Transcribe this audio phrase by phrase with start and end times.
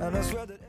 [0.00, 0.63] And I swear that.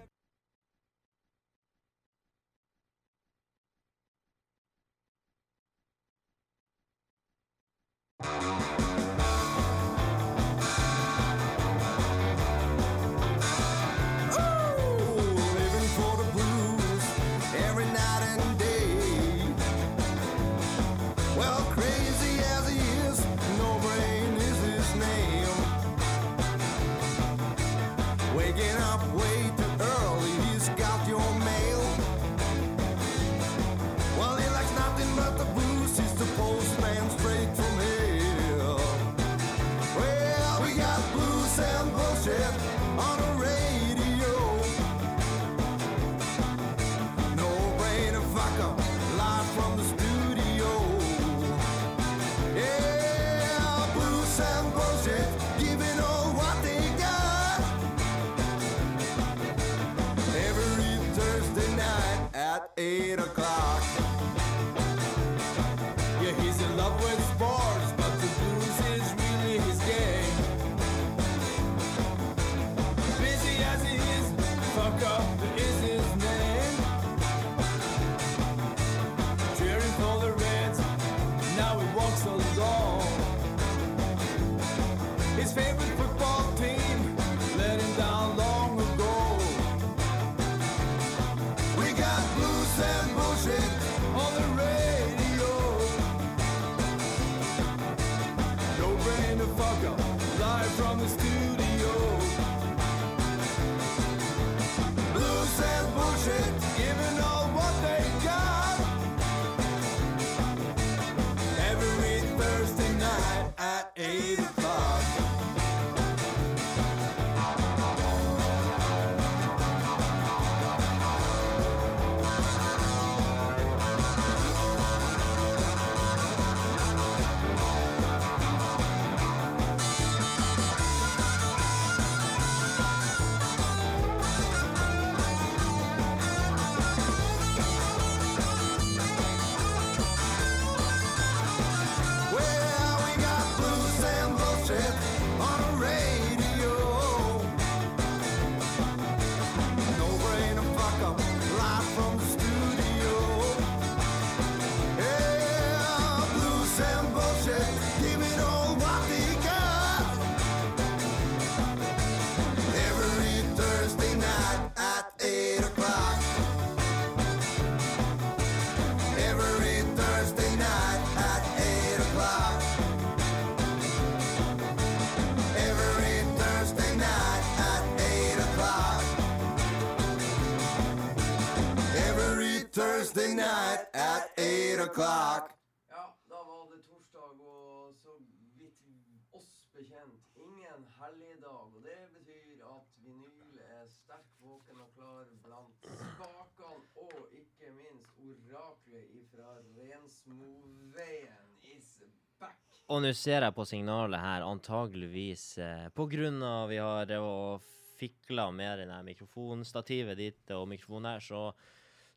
[190.77, 191.75] Ingen helligdag.
[191.75, 198.19] Og det betyr at vinyl er sterk våken og klar blant spakene, og ikke minst
[198.19, 202.01] oraklet ifra Rensmoveien is
[202.39, 202.59] back.
[202.87, 207.39] Og nå ser jeg på signalet her, antageligvis eh, på grunn av vi har drevet
[207.45, 211.45] og fikla med det mikrofonstativet ditt og mikrofonen her, så,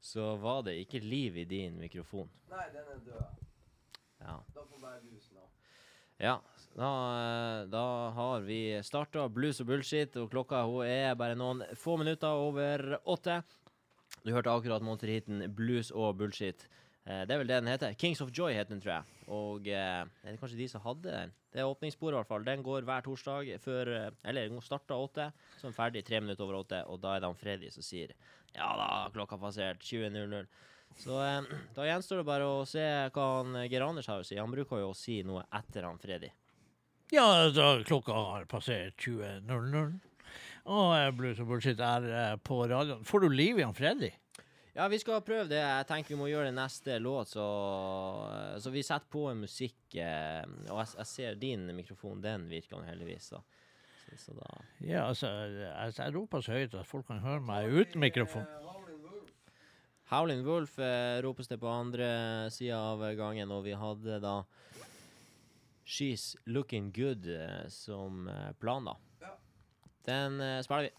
[0.01, 2.29] så var det ikke liv i din mikrofon.
[2.51, 3.45] Nei, den er død.
[4.19, 4.41] Ja.
[4.55, 5.55] Da får bare du snakke.
[6.19, 6.41] Ja,
[6.79, 7.85] da, eh, da
[8.15, 13.43] har vi starta Blues og bullshit, og klokka er bare noen få minutter over åtte.
[14.23, 16.69] Du hørte akkurat monterhiten Blues og bullshit.
[17.09, 17.99] Eh, det er vel det den heter.
[17.99, 19.05] Kings of Joy heter den, tror jeg.
[19.29, 21.35] Og er det kanskje de som hadde den.
[21.53, 22.45] Det er åpningssporet, i hvert fall.
[22.45, 26.21] Den går hver torsdag før eh, Eller den starter åtte, så er den ferdig tre
[26.21, 28.13] minutter over åtte, og da er det han Freddy som sier
[28.55, 30.51] Ja da, klokka passert 20.00.
[30.99, 32.85] Så eh, da gjenstår det bare å se
[33.15, 34.37] hva han Geir Anders har å si.
[34.39, 36.31] Han bruker jo å si noe etter han Freddy.
[37.11, 39.99] Ja, da klokka har passert 20.00.
[40.69, 43.05] Og eh, Blues og bullshit er eh, på radioen.
[43.09, 44.11] Får du liv i han Freddy?
[44.77, 45.59] Ja, vi skal prøve det.
[45.59, 47.47] Jeg tenker vi må gjøre det neste låt, så,
[48.61, 49.79] så vi setter på en musikk.
[49.97, 53.41] Eh, og jeg, jeg ser din mikrofon, den virker heldigvis, Så.
[54.05, 54.47] Så, så da
[54.85, 58.45] Ja, altså, jeg, jeg roper så høyt at folk kan høre meg uten mikrofon.
[58.45, 59.35] Eh, Howlin' Wolf.
[60.13, 62.13] Howlin' Wolf eh, ropes det på andre
[62.53, 64.43] sida av gangen, og vi hadde da
[65.89, 68.97] She's Looking Good eh, som eh, plan, da.
[69.21, 69.39] Ja.
[70.05, 70.91] Den eh, spiller vi.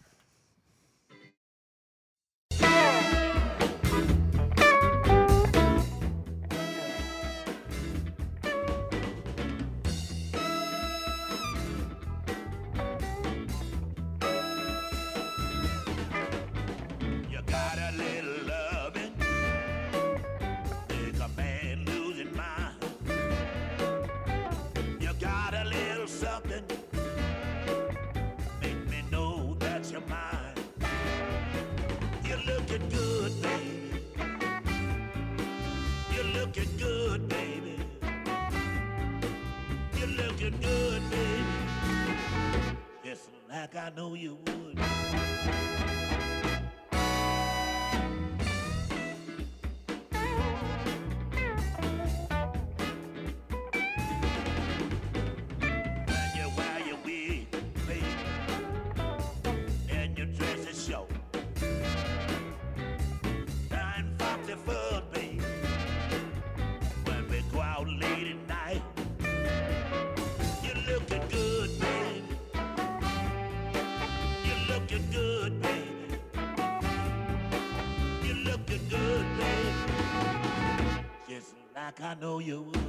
[43.50, 45.89] like I know you would.
[82.20, 82.79] Know you would.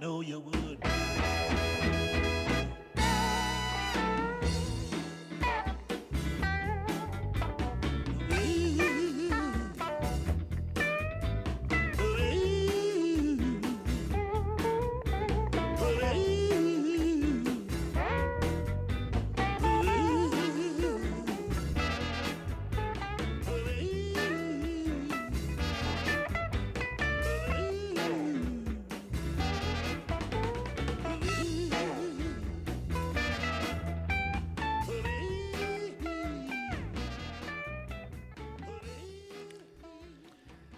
[0.00, 0.55] Know you would.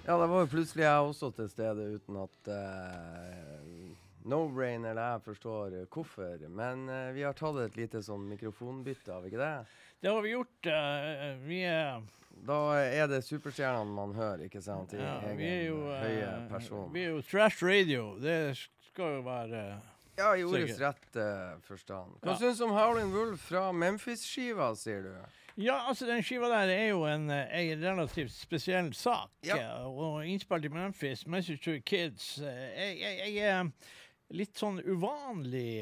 [0.08, 5.24] Ja, det var jo plutselig jeg også til stede uten at uh, No-brain eller jeg
[5.26, 6.46] forstår eh, hvorfor.
[6.48, 9.50] Men uh, vi har tatt et lite sånn mikrofonbytte, har vi ikke det?
[10.00, 10.70] Det har vi gjort.
[10.70, 12.00] Uh, vi er
[12.48, 14.94] Da er det superstjernene man hører, ikke sant?
[14.96, 16.88] I Ja, egen vi er jo høye eh, person.
[16.94, 18.04] Vi er jo trash radio.
[18.22, 18.38] Det
[18.88, 19.62] skal jo være
[20.18, 21.26] Ja, i ordets rette
[21.68, 22.16] forstand.
[22.22, 22.38] Hva Ja.
[22.40, 25.12] syns du om Howlin' Wolf fra Memphis-skiva, sier du?
[25.58, 29.32] Ja, altså den skiva der er jo en, eh, en relativt spesiell sak.
[29.46, 29.56] Ja.
[29.58, 32.36] eh, Og innspilt i Memphis, Message to Kids.
[32.38, 33.72] Eh, Jeg, jeg, jeg
[34.38, 35.80] litt sånn uvanlig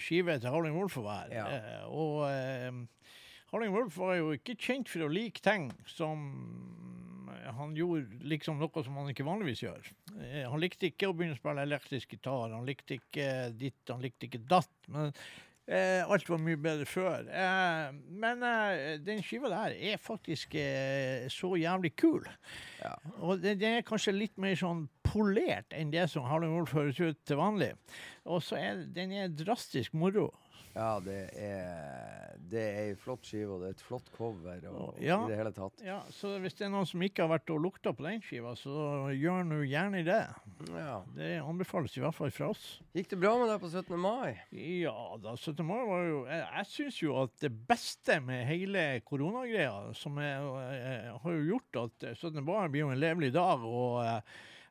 [0.00, 1.34] skive til Howling Wolf å være.
[1.34, 1.46] Ja.
[1.90, 3.08] Og uh,
[3.50, 6.22] Howling Wolf var jo ikke kjent for å like ting som
[7.42, 9.88] han gjorde liksom noe som han ikke vanligvis gjør.
[10.46, 13.26] Han likte ikke å begynne å spille elektrisk gitar, han likte ikke
[13.58, 14.70] ditt, han likte ikke datt.
[14.86, 15.10] Men
[15.70, 17.28] Eh, alt var mye bedre før.
[17.30, 17.92] Eh,
[18.22, 22.26] men eh, den skiva der er faktisk eh, så jævlig kul.
[22.80, 22.96] Ja.
[23.20, 26.98] Og den, den er kanskje litt mer sånn polert enn det som Harlem Wolf høres
[26.98, 27.72] ut til vanlig.
[28.26, 30.32] Og så er den er drastisk moro.
[30.74, 34.98] Ja, det er Det er ei flott skive, og det er et flott cover og
[35.00, 35.18] Ja.
[35.24, 35.80] i det hele tatt.
[35.84, 38.52] Ja, så hvis det er noen som ikke har vært og lukta på den skiva,
[38.58, 40.18] så gjør nå gjerne det.
[40.72, 40.98] Ja.
[41.16, 42.80] Det anbefales i hvert fall fra oss.
[42.96, 43.96] Gikk det bra med deg på 17.
[44.00, 44.36] mai?
[44.52, 45.64] Ja da, 17.
[45.64, 50.40] mai var jo Jeg, jeg syns jo at det beste med hele koronagreia, som er,
[50.72, 52.44] eh, har jo gjort at eh, 17.
[52.44, 54.20] mai blir jo en levelig dag, og eh,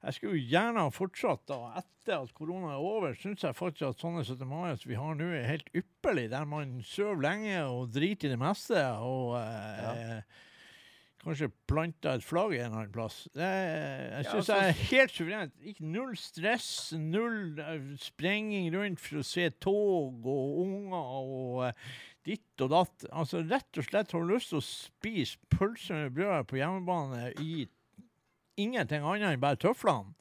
[0.02, 3.92] jeg skulle jo gjerne ha fortsatt da, etter at korona er over, syns jeg faktisk
[3.92, 4.48] at sånne 17.
[4.50, 8.40] mai vi har nå, er helt ypperlig, der man sover lenge og driter i det
[8.42, 10.24] meste, og eh,
[11.22, 13.28] Kanskje planta et flagg en eller annen plass.
[13.36, 15.52] Det, jeg Ja, altså, jeg er helt suverent.
[15.70, 21.92] Ikke null stress, null eh, sprenging rundt for å se tog og unger og eh,
[22.26, 23.06] ditt og datt.
[23.14, 27.30] Altså rett og slett har du lyst til å spise pølse med brød på hjemmebane
[27.46, 27.68] i
[28.60, 30.16] ingenting annet enn bare tøflene,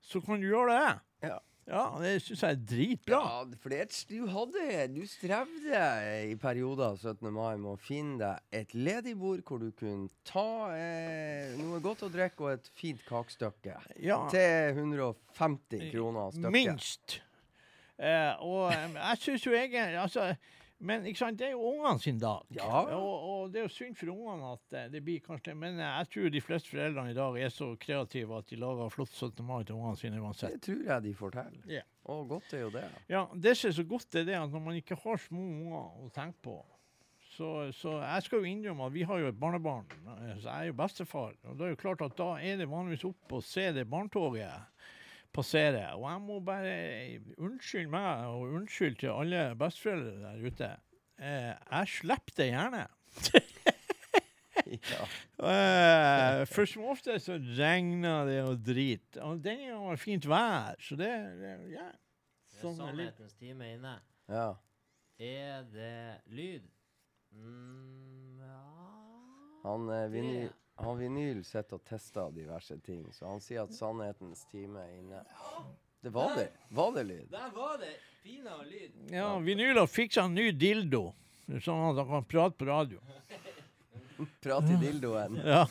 [0.00, 0.98] så kan du gjøre det.
[1.28, 1.38] Ja.
[1.70, 3.18] Ja, det syns jeg er dritbra.
[3.22, 5.82] Ja, for det du hadde Du strevde
[6.26, 7.28] i perioder 17.
[7.30, 12.08] mai med å finne deg et ledig bord hvor du kunne ta eh, noe godt
[12.08, 13.76] å drikke og et fint kakestykke.
[14.02, 14.18] Ja.
[14.32, 16.56] Til 150 kroner stykket.
[16.56, 17.20] Minst.
[18.00, 20.30] Eh, og eh, jeg syns jo egentlig altså,
[20.80, 22.46] Men sant, det er jo ungene sin dag.
[22.56, 22.82] Ja.
[22.96, 25.98] Og, og det er jo synd for ungene at eh, det blir kanskje Men eh,
[26.00, 29.44] jeg tror de fleste foreldrene i dag er så kreative at de lager flott 17.
[29.44, 30.56] mai til ungene sine uansett.
[30.56, 31.62] Det tror jeg de forteller.
[31.68, 31.84] Ja.
[32.10, 32.86] Og godt er jo det.
[33.12, 35.40] Ja, Det som er så godt, det er det at når man ikke har små
[35.40, 36.60] unger å tenke på
[37.30, 40.56] så, så jeg skal jo innrømme at vi har jo et barnebarn, eh, så jeg
[40.64, 41.36] er jo bestefar.
[41.48, 44.50] Og det er jo klart at da er det vanligvis opp å se det barnetoget
[45.32, 45.84] passere.
[45.96, 46.74] Og jeg må bare
[47.38, 50.70] unnskylde meg, og unnskyld til alle besteforeldre der ute.
[51.20, 52.86] Eh, jeg slipper det gjerne.
[54.70, 55.04] Ja.
[55.40, 59.16] Eh, for som ofte så regner det og drit.
[59.24, 61.08] Og denne gangen var fint vær, så det,
[61.40, 61.86] det ja.
[61.90, 63.94] Det er Sånn er sannhetens time inne.
[64.28, 64.50] ja.
[65.20, 66.68] Er det lyd?
[67.36, 68.60] Mm, ja
[69.64, 73.74] Han, eh, vinyl, Det- han Vinyl sitter og tester diverse ting, så han sier at
[73.76, 75.22] sannhetens time er inne.
[76.00, 76.48] Det var det.
[76.72, 77.26] Var det lyd?
[77.32, 78.96] Der var det pinadø lyd.
[79.12, 81.10] Ja, Vinyl har fiksa en ny dildo,
[81.60, 83.02] sånn at han kan prate på radio.
[84.44, 85.40] prate i dildoen.
[85.44, 85.66] Ja.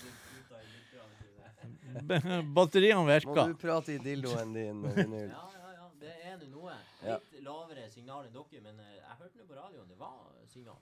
[2.56, 3.34] Batteriene virker.
[3.34, 5.32] Må du prate i dildoen din, Vinyl?
[5.38, 5.90] Ja, ja, ja.
[6.00, 6.76] Det er nå noe.
[7.06, 7.18] Ja.
[7.18, 9.90] Litt lavere signal enn dere, men eh, jeg hørte nå på radioen.
[9.90, 10.20] Det var
[10.54, 10.78] signal.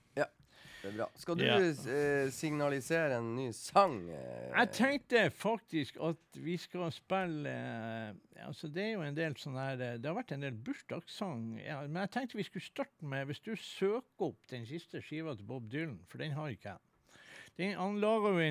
[0.88, 1.08] Det er bra.
[1.20, 1.58] Skal du Ja.
[1.60, 3.98] eh, signalisere en ny sang?
[4.10, 4.52] eh?
[4.56, 8.14] Jeg tenkte faktisk at vi skal spille eh,
[8.48, 11.58] Altså, det er jo en del sånn her eh, Det har vært en del bursdagssang,
[11.60, 15.36] ja, men jeg tenkte vi skulle starte med Hvis du søker opp den siste skiva
[15.36, 16.80] til Bob Dylan, for den har ikke jeg.
[17.58, 17.96] Den, han,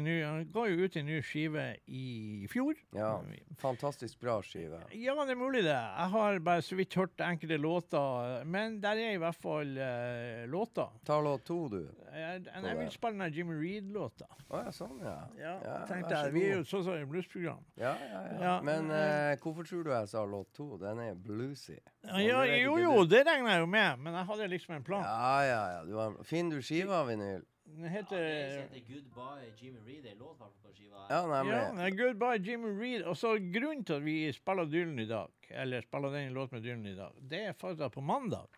[0.02, 2.74] ny, han ga jo ut en ny skive i fjor.
[2.96, 3.12] Ja,
[3.60, 4.80] fantastisk bra skive.
[4.98, 5.76] Ja, det er mulig det.
[5.76, 10.42] Jeg har bare så vidt hørt enkelte låter, men der er i hvert fall uh,
[10.50, 10.90] låter.
[11.06, 11.78] Ta låt to, du.
[12.16, 14.26] Jeg, jeg vil spille den Jimmy Reed-låta.
[14.50, 15.16] Å ja, sånn, ja.
[15.38, 16.34] Ja, Ja, tenkte jeg.
[16.34, 17.64] Vi er jo sånn som et bluesprogram.
[17.78, 18.36] Ja, ja, ja.
[18.42, 20.72] Ja, Men eh, eh, hvorfor tror du jeg sa låt to?
[20.82, 21.78] Den er bluesy.
[22.06, 25.06] Ja, jo, jo, det regner jeg jo med, men jeg hadde liksom en plan.
[25.06, 25.84] Ja, ja, ja.
[25.86, 27.46] Du har, finner du skiva, vinyl?
[27.66, 28.22] Den Ja, det heter
[28.62, 30.02] heter Goodbye Jimmy Reed.
[30.02, 31.06] Det er låt på skiva.
[31.10, 31.56] Ja, nemlig.
[31.56, 33.02] ja, det er Goodbye Jimmy Reed.
[33.02, 36.62] Og så grunnen til at vi spiller Dylan i dag, eller spiller den låten med
[36.62, 38.48] Dylan i dag, det er faktisk at på mandag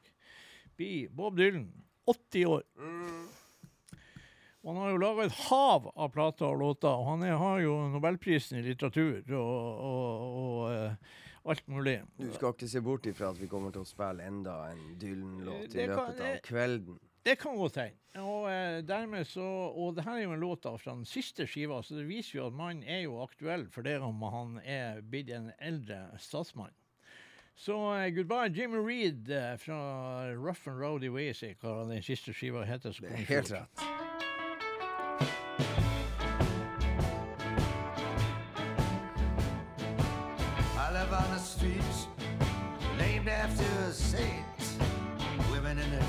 [0.77, 1.73] blir Bob Dylan
[2.07, 2.63] 80 år.
[2.77, 3.27] Mm.
[4.63, 7.61] Og han har jo laga et hav av plater og låter, og han er, har
[7.63, 12.01] jo nobelprisen i litteratur og, og, og eh, alt mulig.
[12.19, 15.77] Du skal ikke se bort ifra at vi kommer til å spille enda en Dylan-låt
[15.79, 16.99] i løpet av kvelden.
[17.27, 17.97] Det kan godt hende.
[18.19, 21.83] Og eh, dermed så Og det her er jo en låt fra den siste skiva,
[21.83, 25.31] så det viser jo at mannen er jo aktuell for det om han er blitt
[25.31, 26.75] en eldre statsmann.
[27.59, 29.79] Så eh, goodbye, Jimmy Reed eh, fra
[30.35, 32.95] Rough and Rowdy Ways, hva den siste skiva heter.
[33.03, 34.28] er helt rett.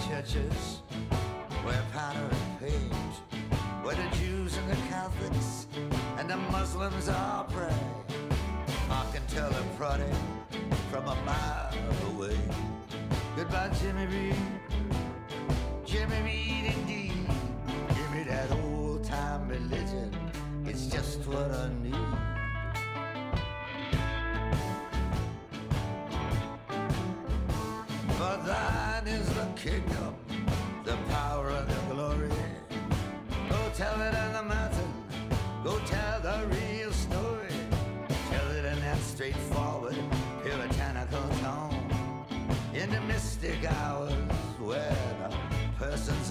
[0.09, 0.81] Churches
[1.63, 2.93] wear powder and paint.
[3.83, 5.67] Where the Jews and the Catholics
[6.17, 7.79] and the Muslims all pray.
[8.89, 10.15] I can tell a prodding
[10.89, 11.73] from a mile
[12.11, 12.37] away.
[13.35, 14.35] Goodbye, Jimmy Reed.
[15.85, 17.27] Jimmy Reed, indeed.
[17.89, 20.11] Give me that old time religion.
[20.65, 22.28] It's just what I need.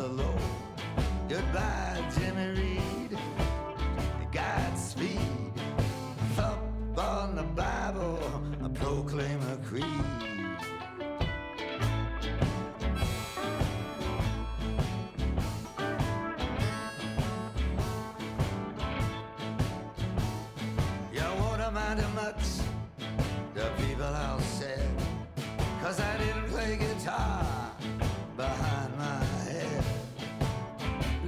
[0.08, 0.42] Person's.
[1.28, 3.18] Goodbye, Jimmy Reed.
[4.32, 5.52] Godspeed.
[6.34, 8.18] Thump on the Bible,
[8.64, 10.07] I proclaim a creed.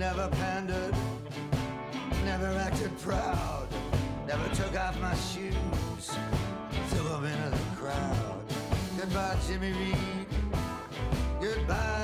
[0.01, 0.95] Never pandered,
[2.25, 3.69] never acted proud.
[4.27, 6.11] Never took off my shoes,
[6.89, 8.41] threw them into the crowd.
[8.97, 10.27] Goodbye, Jimmy Reed.
[11.39, 12.00] Goodbye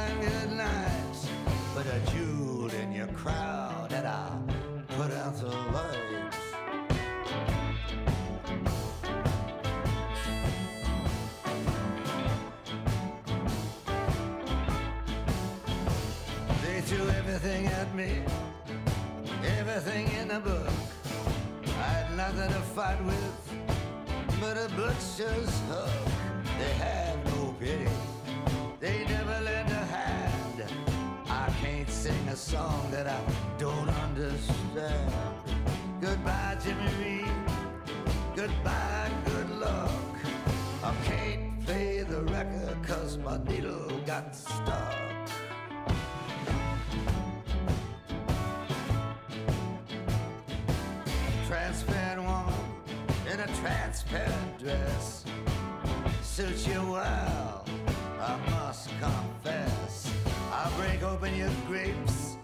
[17.96, 18.22] me,
[19.58, 20.68] everything in the book.
[21.66, 23.36] I had nothing to fight with
[24.38, 25.88] but a butcher's hook.
[26.58, 27.88] They had no pity,
[28.80, 30.64] they never lend a hand.
[31.26, 33.20] I can't sing a song that I
[33.56, 35.12] don't understand.
[35.98, 37.32] Goodbye, Jimmy Reed.
[38.34, 40.14] Goodbye, good luck.
[40.84, 44.95] I can't play the record cause my needle got stuck.
[54.66, 55.22] Dress
[56.22, 57.64] suits you well,
[58.20, 60.12] I must confess.
[60.50, 62.36] I break open your grapes,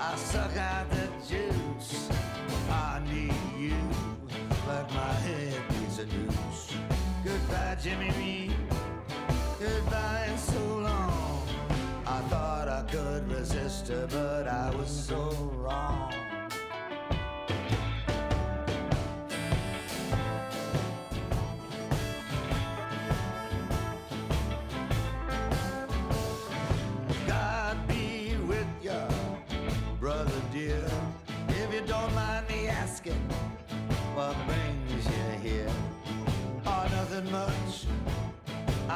[0.00, 2.08] I suck out the juice.
[2.70, 3.76] I need you
[4.66, 6.72] like my head needs a noose.
[7.22, 8.10] Goodbye, Jimmy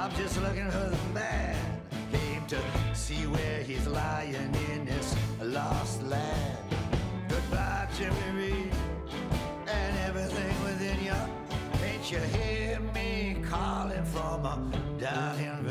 [0.03, 1.55] I'm just looking for the man
[2.11, 2.59] came to
[2.93, 6.59] see where he's lying in this lost land.
[7.29, 8.73] Goodbye, Jimmy Reed,
[9.69, 11.15] and everything within you.
[11.79, 15.62] Can't you hear me calling from down in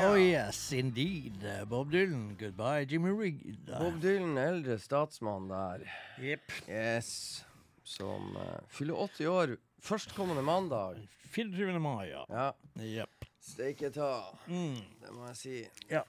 [0.00, 1.34] Oh yes, indeed.
[1.68, 3.58] Bob Dylan, goodbye, Jimmy Reed.
[3.66, 5.84] Bob Dylan, eldre statsmann der.
[6.22, 6.52] Yep.
[6.68, 7.44] Yes.
[7.84, 10.96] Som uh, fyller 80 år førstkommende mandag.
[11.34, 11.78] 24.
[11.80, 12.24] mai, ja.
[12.30, 12.48] Ja,
[12.80, 13.26] Yep.
[13.40, 14.10] steike ta.
[14.46, 15.58] Mm, Det må jeg si.
[15.90, 16.02] Ja,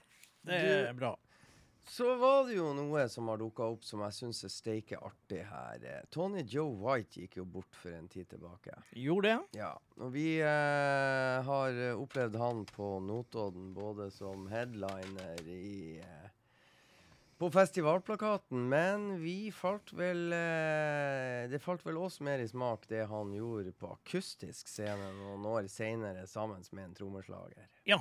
[0.46, 1.12] det Du- er bra.
[1.84, 5.42] Så var det jo noe som har dukka opp som jeg syns er steike artig
[5.48, 5.82] her.
[5.82, 8.76] Eh, Tony Joe White gikk jo bort for en tid tilbake.
[8.96, 9.58] Gjorde det?
[9.60, 16.21] Ja, og vi eh, har opplevd han på Notodden både som headliner i eh,
[17.42, 23.00] på festivalplakaten, men vi falt vel eh, Det falt vel oss mer i smak det
[23.10, 27.66] han gjorde på akustisk scene noen år seinere sammen med en trommeslager.
[27.88, 27.98] Ja,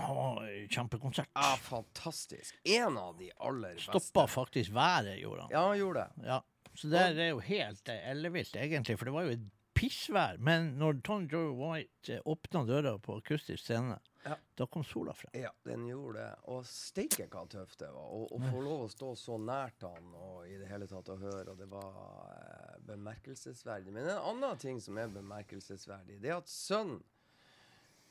[0.70, 1.32] kjempekonsert.
[1.34, 2.60] Ja, fantastisk.
[2.70, 3.98] En av de aller beste.
[3.98, 5.56] Stoppa faktisk været, gjorde han.
[5.56, 6.28] Ja, han gjorde det.
[6.30, 6.38] Ja.
[6.78, 10.38] Så det er jo helt eh, ellevilt, egentlig, for det var jo et pissvær.
[10.38, 14.36] Men når Tom Joe White eh, åpna døra på akustisk scene, Ja.
[14.56, 15.32] da kom sola frem.
[15.42, 16.34] Ja, den gjorde det.
[16.54, 18.12] Og steike hva tøft det var.
[18.22, 21.54] Å få lov å stå så nært han og i det hele tatt å høre,
[21.54, 21.96] og det var
[22.36, 23.94] eh, bemerkelsesverdig.
[23.96, 27.02] Men en annen ting som er bemerkelsesverdig, det er at sønnen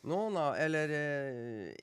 [0.09, 1.75] noen av, eller eh,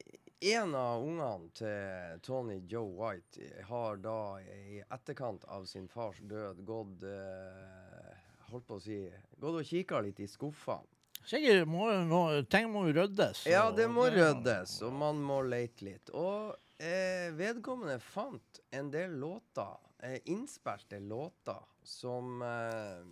[0.58, 6.64] en av ungene til Tony Joe White har da i etterkant av sin fars død
[6.66, 8.14] gått eh,
[8.52, 9.00] holdt på å si
[9.38, 10.97] gått og kikka litt i skuffene.
[11.28, 13.44] Sikkert må må, ting må ryddes.
[13.52, 16.12] Ja, det må ryddes, og man må leite litt.
[16.16, 19.76] Og eh, vedkommende fant en del låter,
[20.08, 23.04] eh, innspilte låter, som eh,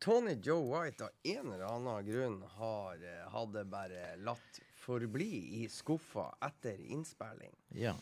[0.00, 5.68] Tony Joe White av en eller annen grunn har, eh, hadde bare latt forbli i
[5.70, 7.52] skuffa etter innspilling.
[7.76, 7.92] Ja.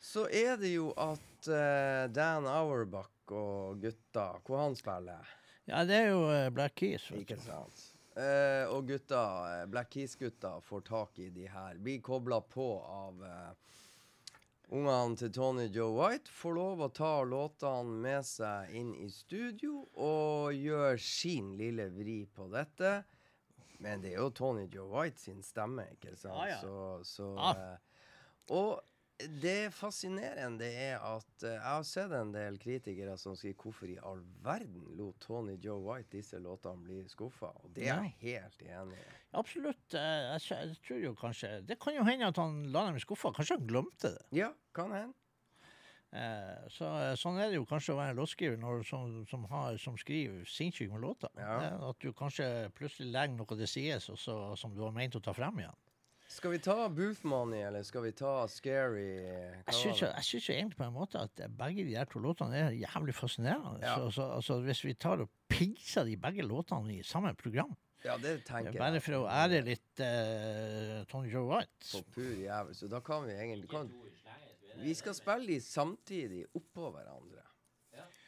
[0.00, 5.28] Så er det jo at eh, Dan Auerbach og gutta Hvor han spiller?
[5.64, 7.06] ja, det er jo eh, Black Keys.
[7.16, 7.90] Ikke sant.
[8.14, 11.78] Eh, og gutta, eh, Black Keys-gutta får tak i de her.
[11.82, 13.72] Blir kobla på av eh,
[14.70, 16.30] ungene til Tony Joe White.
[16.30, 22.20] Får lov å ta låtene med seg inn i studio og gjør sin lille vri
[22.30, 23.00] på dette.
[23.82, 26.38] Men det er jo Tony Joe White sin stemme, ikke sant?
[26.38, 26.60] Ja, ja.
[26.62, 26.76] Så,
[27.08, 27.58] så ah.
[27.58, 28.10] eh,
[28.54, 28.78] Og
[29.40, 33.98] det fascinerende er at eh, jeg har sett en del kritikere som sier hvorfor i
[34.02, 37.52] all verden lot Tony Joe White disse låtene bli skuffa?
[37.62, 39.12] Og det er jeg helt enig i.
[39.38, 39.94] Absolutt.
[39.94, 43.30] eh, Jeg, tror jo kanskje Det kan jo hende at han la dem skuffa.
[43.34, 44.24] Kanskje han glemte det.
[44.40, 45.14] Ja, kan hende.
[46.14, 46.86] Eh, så,
[47.18, 50.92] sånn er det jo kanskje å være låtskriver når, som, som, har, som skriver sinnssykt
[50.94, 51.30] med låter.
[51.38, 51.56] Ja.
[51.62, 52.46] Det At du kanskje
[52.76, 55.80] plutselig legger noe til sies, og så- som du har ment å ta frem igjen.
[56.34, 59.04] Skal vi ta Booth Money, eller skal vi ta Scary?
[59.68, 62.18] Jeg syns, jo, jeg syns jo egentlig på en måte at begge de her to
[62.24, 63.78] låtene er jævlig fascinerende.
[63.84, 63.94] Ja.
[64.00, 68.16] Så, så, altså, hvis vi tar og pinser de begge låtene i samme program, Ja,
[68.20, 68.80] det tenker jeg.
[68.82, 72.74] bare for å ære litt uh, Tony Joe På White pur jævel.
[72.76, 73.88] Så da kan vi egentlig kan,
[74.82, 77.40] Vi skal spille de samtidig oppå hverandre.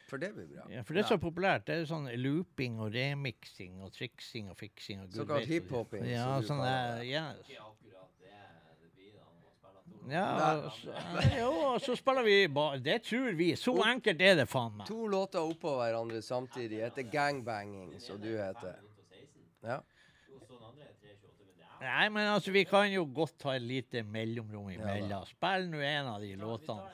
[0.07, 0.63] For det blir bra.
[0.71, 1.65] ja, For det er så populært.
[1.67, 5.01] Det er jo sånn looping og remixing og triksing og fiksing.
[5.03, 6.61] og gud Såkalt hiphoping, Ja, sånn
[7.03, 7.33] ja.
[7.35, 8.31] Ikke akkurat det
[8.79, 10.51] det blir da å spille to Ja, Nei.
[10.63, 10.93] og så,
[11.35, 13.49] jo, og så spiller vi bare Det tror vi.
[13.59, 14.87] Så enkelt er det, faen meg.
[14.87, 18.77] To låter oppå hverandre samtidig heter gangbanging, som du heter.
[19.65, 19.81] Ja.
[21.81, 25.25] Nei, men altså, vi kan jo godt ta et lite mellomrom imellom.
[25.29, 26.87] Spill nå en av de låtene.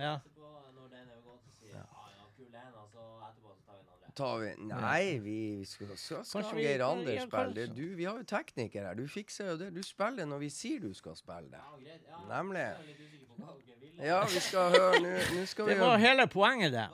[0.00, 0.16] Ja.
[0.16, 3.50] etterpå, når den er gått, så sier jeg ja, ja, kul en, og så etterpå
[3.52, 7.54] så tar vi Nei, vi vi skal, skal, skal vi- Geir ja, Anders spille.
[7.56, 8.94] Det, du, vi har jo tekniker her.
[9.00, 9.70] Du fikser jo det.
[9.74, 11.62] Du spiller når vi sier du skal spille det.
[11.88, 12.20] Ja.
[12.34, 12.66] Nemlig.
[14.00, 15.00] Ja, vi skal høre
[15.34, 16.86] Nå skal vi Det var hele poenget, det.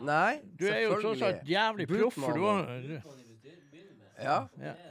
[0.00, 0.06] Nei?
[0.08, 3.02] Nei, Du er jo tross alt jævlig proff, for du har med.
[4.22, 4.36] Ja.
[4.46, 4.84] Tøffeste.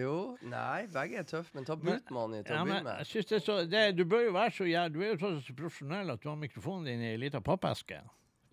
[0.00, 2.98] Jo, nei, begge er tøffe, men ta Bultmann Bootmoney til Ja, å begynne begynne jeg
[3.02, 3.06] med.
[3.10, 5.34] synes det er så, det, du bør jo være så jæv- Du er jo tross
[5.40, 7.98] alt så profesjonell at du har mikrofonen din i ei lita pappeske.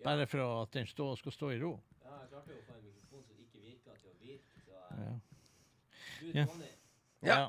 [0.04, 1.80] Bare for at den stå, skal stå i ro.
[2.04, 4.72] Ja, jeg klarte jo å få en mikrofon som ikke virka til å virke, så
[4.94, 5.12] eh, Ja.
[6.20, 6.44] du, Ja.
[6.46, 6.70] Tony,
[7.22, 7.48] Ja.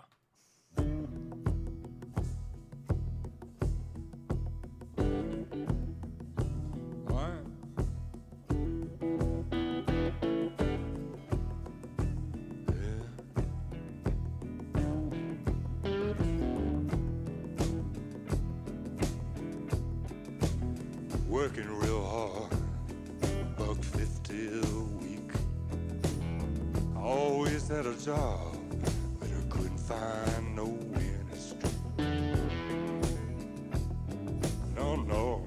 [21.49, 25.31] Working real hard, buck fifty a week.
[26.95, 28.55] I always had a job,
[29.19, 31.73] but I couldn't find no winning streak.
[34.75, 35.41] No, no.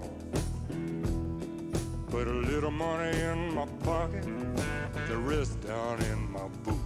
[2.11, 4.27] Put a little money in my pocket,
[5.07, 6.81] the rest down in my boot.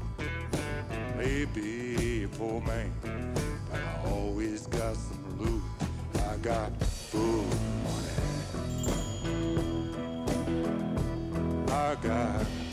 [1.17, 2.93] Maybe a poor man,
[3.71, 5.63] but I always got some loot.
[6.29, 7.76] I got food
[12.03, 12.66] God.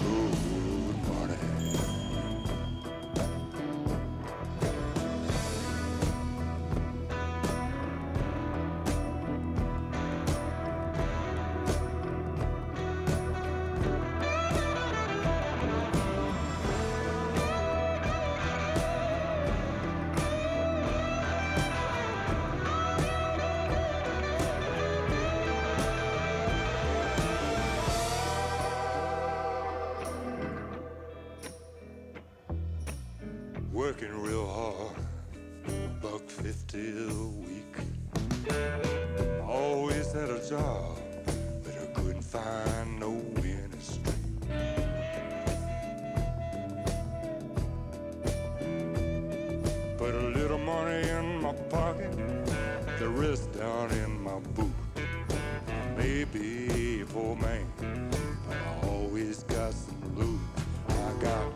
[50.03, 52.11] Put a little money in my pocket,
[52.99, 54.69] the rest down in my boot.
[55.95, 57.65] Maybe a poor man,
[58.45, 60.41] but I always got some loot.
[60.89, 61.52] I got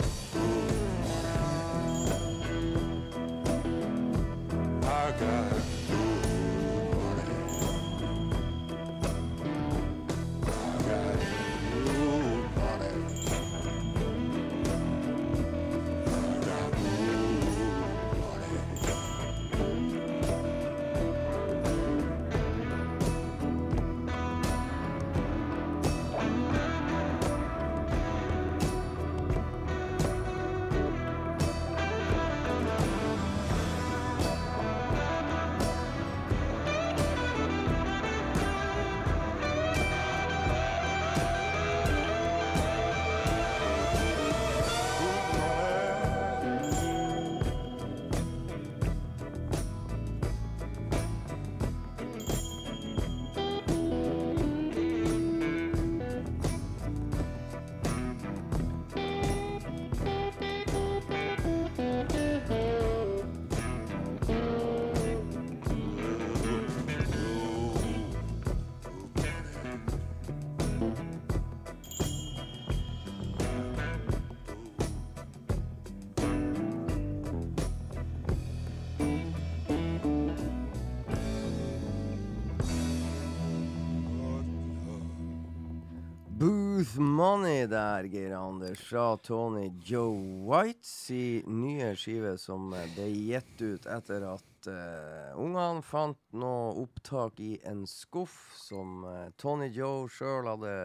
[87.71, 90.15] der, Geir Anders, fra Tony Joe
[90.47, 96.73] White i nye skive som eh, ble gitt ut etter at uh, ungene fant noe
[96.83, 100.75] opptak i en skuff som uh, Tony Joe sjøl hadde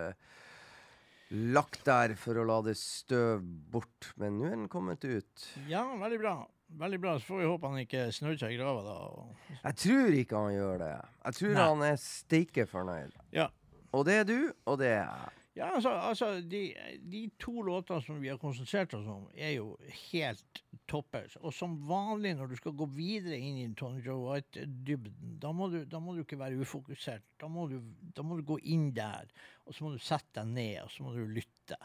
[1.33, 3.42] lagt der for å la det støv
[3.73, 4.12] bort.
[4.21, 5.47] Men nå er den kommet ut.
[5.71, 6.37] Ja, veldig bra.
[6.83, 7.18] Veldig bra.
[7.18, 9.29] Så får vi håpe han ikke snur seg i grava da.
[9.59, 10.95] Jeg tror ikke han gjør det.
[11.27, 11.68] Jeg tror Nei.
[11.68, 13.16] han er steike fornøyd.
[13.35, 13.49] Ja.
[13.92, 15.42] Og det er du, og det er jeg.
[15.55, 16.62] Ja, altså, altså de,
[17.12, 19.75] de to låtene som vi har konsentrert oss om, er jo
[20.09, 21.35] helt toppers.
[21.45, 25.53] Og som vanlig når du skal gå videre inn i Tony Joe White-dybden, da,
[25.93, 27.27] da må du ikke være ufokusert.
[27.41, 27.83] Da må, du,
[28.17, 29.29] da må du gå inn der,
[29.67, 31.77] og så må du sette deg ned, og så må du lytte.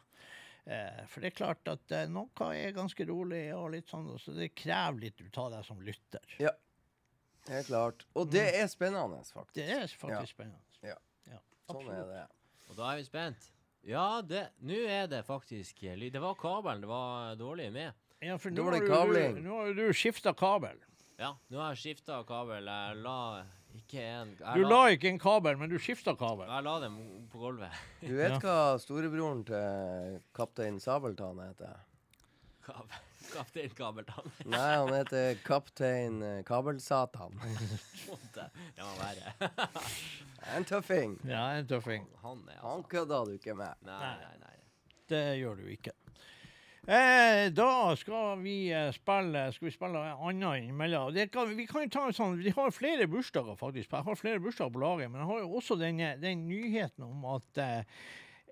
[0.63, 4.31] Eh, for det er klart at eh, noe er ganske rolig, og litt sånn, så
[4.35, 6.39] det krever litt ut av deg som lytter.
[6.43, 6.55] Ja,
[7.47, 8.03] Helt klart.
[8.19, 9.55] Og det er spennende, faktisk.
[9.55, 10.59] Det er faktisk spennende.
[10.83, 10.97] Ja.
[11.31, 12.25] Ja, Sånn er det.
[12.67, 13.47] Og da er vi spent.
[13.87, 16.11] Ja, det Nå er det faktisk lyd.
[16.13, 17.93] Det var kabelen det var dårlig med.
[18.21, 20.75] Ja, for nå har du- Nå har du skifta kabel.
[21.19, 22.65] Ja, nå har jeg skifta kabel.
[22.65, 23.43] Jeg la
[23.77, 26.47] ikke en jeg Du la ikke en kabel, men du skifta kabel.
[26.49, 26.97] Jeg la dem
[27.31, 27.71] på gulvet.
[28.01, 28.39] Du vet Ja.
[28.39, 31.77] hva storebroren til kaptein Sabeltann heter?
[32.65, 32.89] Kab
[33.33, 34.31] Kaptein Kabeltann.
[34.45, 37.39] Nei, han heter kaptein eh, Kabelsatan.
[38.37, 39.33] Det må være.
[40.55, 41.17] En tøffing.
[41.27, 42.05] Ja, en tøffing.
[42.21, 43.73] Han Han altså kødda du ikke med.
[43.83, 44.53] Nei, nei, nei.
[45.09, 45.91] Det gjør du ikke.
[46.87, 51.09] Eh, da skal vi eh, spille Skal vi spille annet innimellom.
[51.13, 53.91] Det kan, vi kan jo ta en sånn Vi har flere bursdager, faktisk.
[53.91, 57.27] Jeg har flere bursdager på laget, men jeg har jo også den, den nyheten om
[57.33, 57.99] at eh,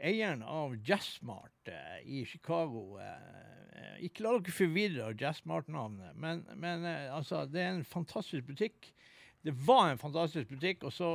[0.04, 3.65] eieren av Jazzmart eh, i Chicago eh,
[4.06, 8.92] Ikke la dere forvirre av Jazzmart-navnet, men, men eh, altså, det er en fantastisk butikk.
[9.46, 11.10] Det var en fantastisk butikk, og så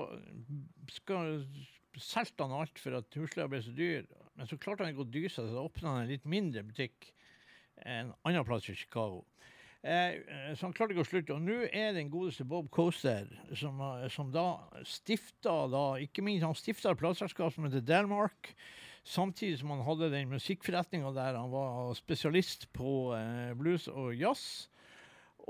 [0.93, 1.41] skal
[2.01, 4.07] solgte han alt for at husleia ble så dyr.
[4.39, 6.63] Men så klarte han ikke å dy seg, så da åpna han en litt mindre
[6.69, 7.11] butikk
[7.89, 9.25] en annen plass i Chicago.
[9.83, 11.37] Eh, eh, så han klarte ikke å slutte.
[11.37, 16.45] Og nå er den godeste Bob Coaster, som, eh, som da stifta da, ikke minst
[16.45, 18.53] han stifta et plateselskap som heter Delmark.
[19.07, 24.69] Samtidig som han hadde den musikkforretninga der han var spesialist på eh, blues og jazz.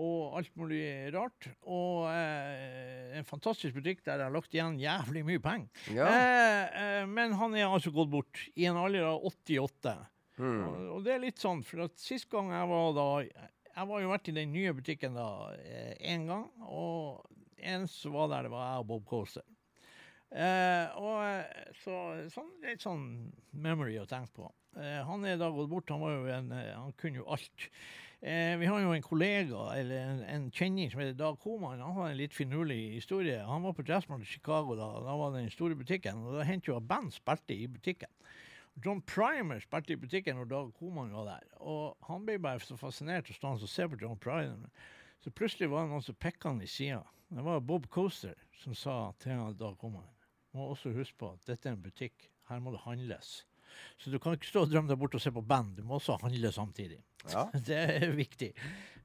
[0.01, 1.49] Og alt mulig rart.
[1.67, 5.83] Og eh, en fantastisk butikk der jeg har lagt igjen jævlig mye penger.
[5.97, 6.07] Ja.
[6.07, 9.97] Eh, eh, men han er altså gått bort i en alder av 88.
[10.39, 10.63] Hmm.
[10.69, 14.01] Og, og det er litt sånn, for at sist gang jeg var da Jeg var
[14.01, 15.27] jo vært i den nye butikken da
[16.01, 17.27] én gang, og
[17.61, 19.45] en som var der, det var jeg og Bob Coaster.
[20.31, 21.95] Eh, og eh, så
[22.31, 23.07] sånn, litt sånn
[23.51, 24.51] memory å tenke på.
[24.79, 27.65] Eh, han er da gått bort, han var jo en eh, Han kunne jo alt.
[28.21, 31.83] Eh, vi har jo en kollega, eller en, en kjenning som heter Dag Koman.
[31.83, 33.41] Han har en litt finurlig historie.
[33.43, 34.93] Han var på Jazzman i Chicago da.
[35.03, 38.13] Da var det den store butikken, og da hendte jo at band spilte i butikken.
[38.85, 41.51] John Primer spilte i butikken når Dag Koman var der.
[41.59, 44.71] Og han ble bare så fascinert av å se på John Primer.
[45.21, 47.03] Så plutselig var det noen som pekka han i sida.
[47.35, 50.07] Det var Bob Coaster som sa til Dag Koman
[50.57, 52.31] må også huske på at dette er en butikk.
[52.51, 53.41] Her må det handles.
[54.01, 55.77] Så du kan ikke stå og drømme deg bort og se på band.
[55.79, 56.99] Du må også handle samtidig.
[57.31, 57.47] Ja.
[57.69, 58.51] Det er viktig.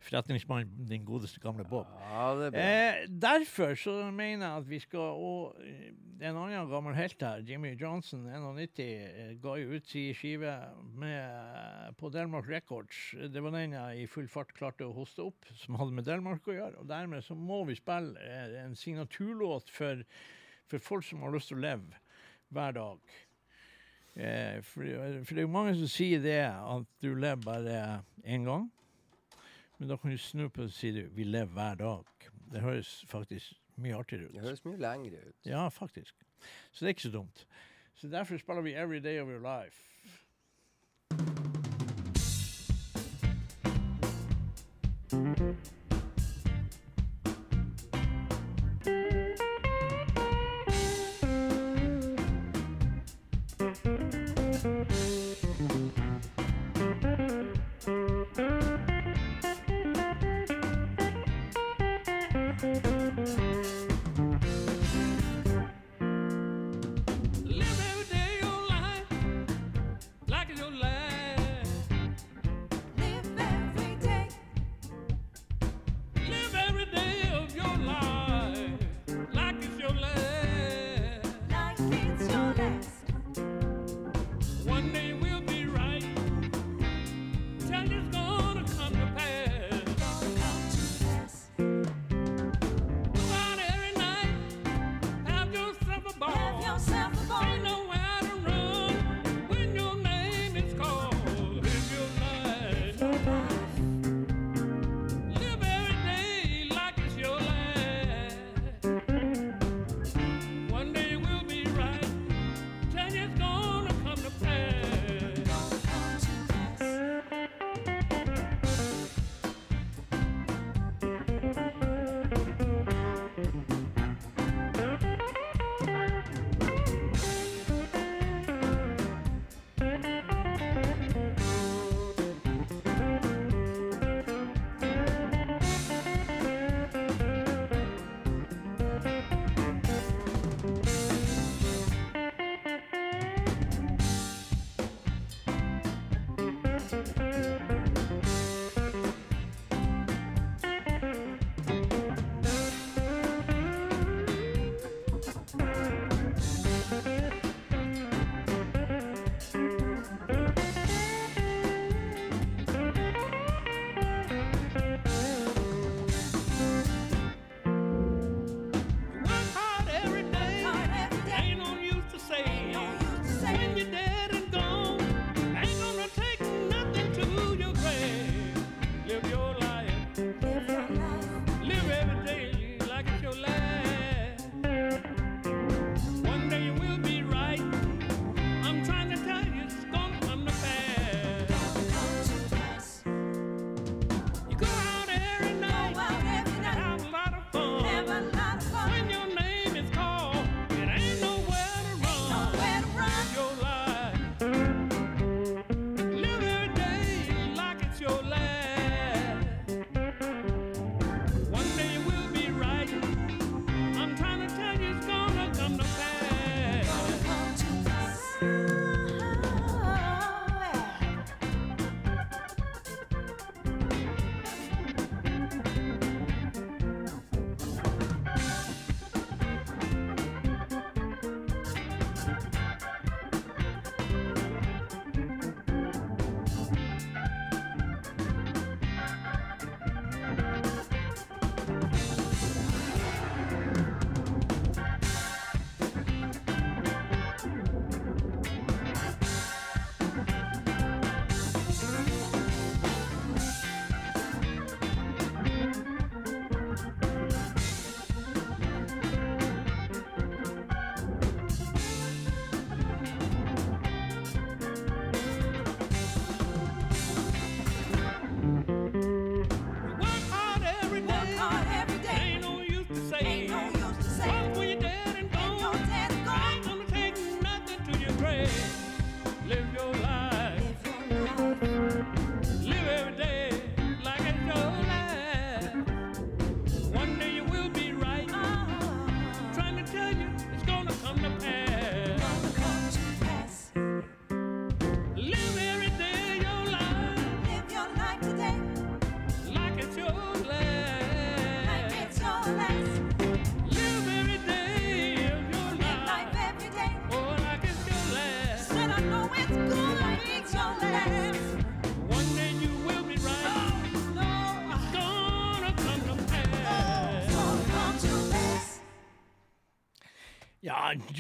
[0.06, 1.88] Forretningsmannen, din godeste gamle Bob.
[2.00, 2.32] ja.
[2.52, 7.42] Eh, derfor så mener jeg at vi skal Og eh, en annen gammel helt her,
[7.44, 10.54] Jimmy Johnson, 91, eh, ga jo ut sin skive
[10.96, 13.16] med, på Delmark Records.
[13.34, 16.48] Det var den jeg i full fart klarte å hoste opp, som hadde med Delmark
[16.48, 16.80] å gjøre.
[16.84, 20.06] Og dermed så må vi spille eh, en signaturlåt for,
[20.68, 22.02] for folk som har lyst til å leve
[22.56, 23.16] hver dag.
[24.16, 24.88] Eh, for,
[25.26, 27.78] for det er jo mange som sier det, at du lever bare
[28.24, 28.70] én gang.
[29.78, 32.28] Men da kan du snu på det og si det, vi lever hver dag.
[32.54, 34.38] Det høres faktisk mye artigere ut.
[34.38, 35.40] Det høres mye lengre ut.
[35.46, 36.16] Ja, faktisk.
[36.72, 37.48] Så det er ikke så dumt.
[37.96, 39.86] Så derfor spiller vi 'Every Day of Your Life'.
[45.16, 45.85] Live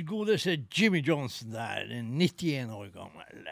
[0.08, 3.50] godeste Jimmy Johnson der, 91 år gammel.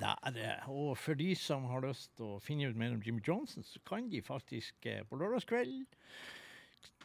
[0.00, 3.64] Der, og for de som har lyst til å finne ut mer om Jimmy Johnson,
[3.66, 5.86] så kan de faktisk eh, på lørdagskveld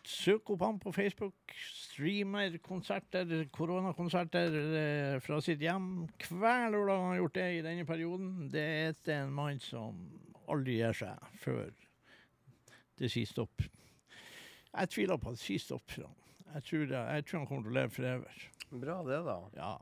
[0.05, 1.55] søke opp ham på Facebook.
[1.73, 6.05] Streamer konserter, koronakonserter eh, fra sitt hjem.
[6.29, 8.35] Hver lørdag har han gjort det i denne perioden.
[8.53, 9.97] Det er en mann som
[10.47, 11.73] aldri gir seg før
[12.99, 13.63] det sier stopp.
[14.75, 16.21] Jeg tviler på at det sier stopp for ham.
[16.55, 18.43] Jeg tror, det, jeg tror han kommer til å leve forever.
[18.69, 19.37] Bra det, da.
[19.55, 19.73] Ja.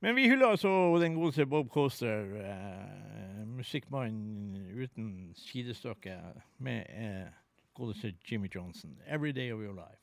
[0.00, 6.18] Men vi hyller altså den godeste Bob Coaster, eh, musikkmann uten sidestykke,
[6.58, 7.32] med eh,
[7.74, 9.00] godeste Jimmy Johnson.
[9.06, 9.97] 'Every Day of Your Life'.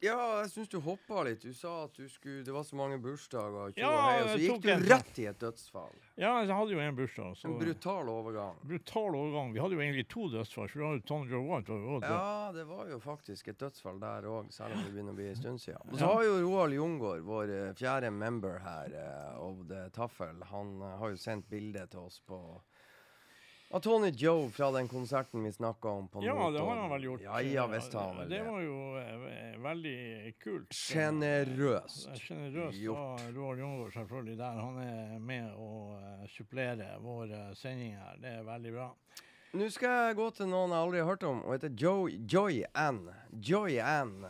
[0.00, 1.42] Ja, jeg syns du hoppa litt.
[1.42, 4.28] Du sa at du skulle, det var så mange bursdager, og Ja, og hei, og
[4.30, 4.84] så gikk du en.
[4.86, 5.96] rett i et dødsfall.
[6.14, 7.34] Ja, jeg hadde jo en bursdag.
[7.40, 8.54] Så En brutal overgang.
[8.62, 9.52] brutal overgang.
[9.52, 11.72] Vi hadde jo egentlig to dødsfall, for vi hadde Joe White.
[12.06, 15.28] Ja, det var jo faktisk et dødsfall der òg, selv om det begynner å bli
[15.30, 15.82] en stund siden.
[15.90, 16.14] Og så Ja.
[16.14, 20.96] har jo Roald Jungård, vår eh, fjerde member her uh, of the Taffel, han uh,
[20.98, 22.60] har jo sendt bilde til oss på
[23.70, 27.04] av Tony Joe fra den konserten vi snakka om på Ja, det har han vel
[27.04, 27.20] gjort.
[27.20, 28.50] Ja, ja, visst har han vel Det det.
[28.50, 30.74] var jo eh, veldig kult.
[30.74, 32.08] Sjenerøst.
[32.22, 34.38] Sjenerøst var av Roar Jungård, selvfølgelig.
[34.38, 38.16] Der han er med å uh, supplere vår eh, sending her.
[38.22, 38.88] Det er veldig bra.
[39.58, 42.62] Nå skal jeg gå til noen jeg aldri har hørt om, og heter Joy, Joy
[42.76, 43.06] Ann.
[43.32, 44.26] Joy Ann.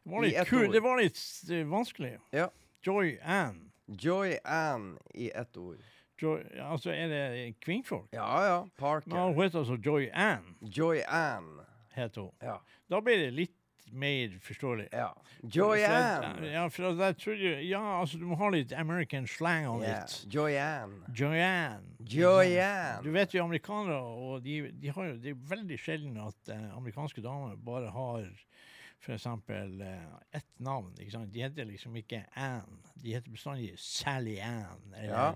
[0.00, 1.20] Det var litt, kul, det var litt
[1.52, 2.14] eh, vanskelig.
[2.36, 2.50] Ja.
[2.84, 3.66] Joy Ann.
[3.86, 5.80] Joy Ann i ett ord.
[6.22, 8.08] Joy, altså, er det kvinnfolk?
[8.12, 8.58] Ja ja,
[9.06, 11.60] Men hun heter altså Joy Ann, Joy Ann.
[11.94, 12.30] heter hun.
[12.42, 12.58] Ja.
[12.90, 13.56] Da blir det litt
[13.92, 14.88] mer forståelig.
[14.92, 15.14] ja.
[15.42, 16.44] Joy Ann.
[16.44, 20.04] Ja, for jeg tror Ja, altså, du må ha litt American slang on yeah.
[20.04, 20.26] it.
[20.34, 21.04] Joy Ann.
[21.14, 21.96] Joyanne.
[22.00, 23.02] Joyanne.
[23.02, 26.76] Du vet jo amerikanere, og de, de har jo, det er veldig sjelden at uh,
[26.76, 28.28] amerikanske damer bare har
[29.00, 30.92] for eksempel eh, ett navn.
[31.00, 31.32] ikke sant?
[31.32, 32.80] De heter liksom ikke Ann.
[32.94, 34.94] De heter bestandig Sally Ann.
[34.94, 35.26] Eller Ja,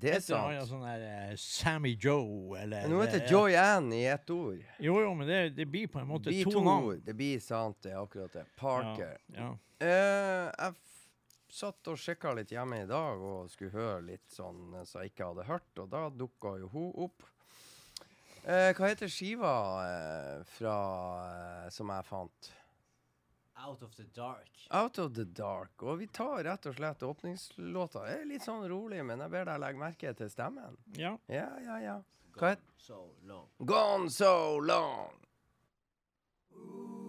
[0.00, 0.52] det er sant.
[0.52, 4.62] eller sånn der eh, Sammy Joe, eller Nå heter det Joy Ann i ett ord.
[4.78, 7.02] Jo, jo, men det, det blir på en måte to, to navn.
[7.04, 8.46] Det blir sant, det er akkurat det.
[8.60, 9.18] Parker.
[9.36, 9.56] Ja, ja.
[9.80, 10.72] Uh,
[11.50, 15.30] satt og sjekka litt hjemme i dag og skulle høre litt sånn som jeg ikke
[15.32, 17.26] hadde hørt, og da dukka jo hun opp.
[18.40, 19.52] Eh, hva heter skiva
[19.84, 20.76] eh, fra
[21.26, 22.52] eh, som jeg fant?
[23.60, 24.48] Out of the dark.
[24.70, 25.82] Out of the Dark.
[25.82, 28.04] Og vi tar rett og slett åpningslåta.
[28.06, 30.76] Det er litt sånn rolig, men jeg ber deg legge merke til stemmen.
[30.96, 31.16] ja.
[31.28, 31.96] Ja, ja, ja.
[32.38, 33.48] Hva het So long.
[33.58, 35.12] Gone so long.
[36.50, 36.99] Gypsy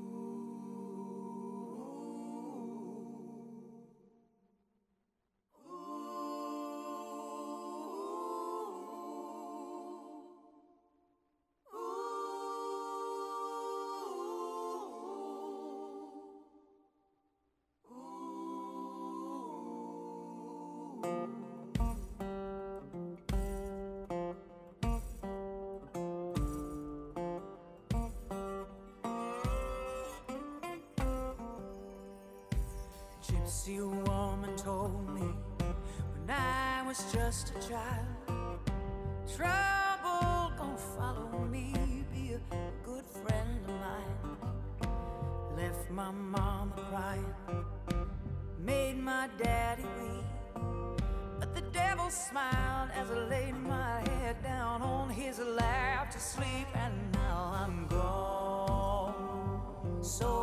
[37.42, 38.06] just a child.
[39.36, 41.74] Trouble gon' follow me,
[42.14, 42.40] be a
[42.84, 44.38] good friend of mine.
[45.58, 47.36] Left my mama crying,
[48.60, 50.26] made my daddy weep.
[51.40, 56.68] But the devil smiled as I laid my head down on his lap to sleep,
[56.76, 59.16] and now I'm gone.
[60.02, 60.41] So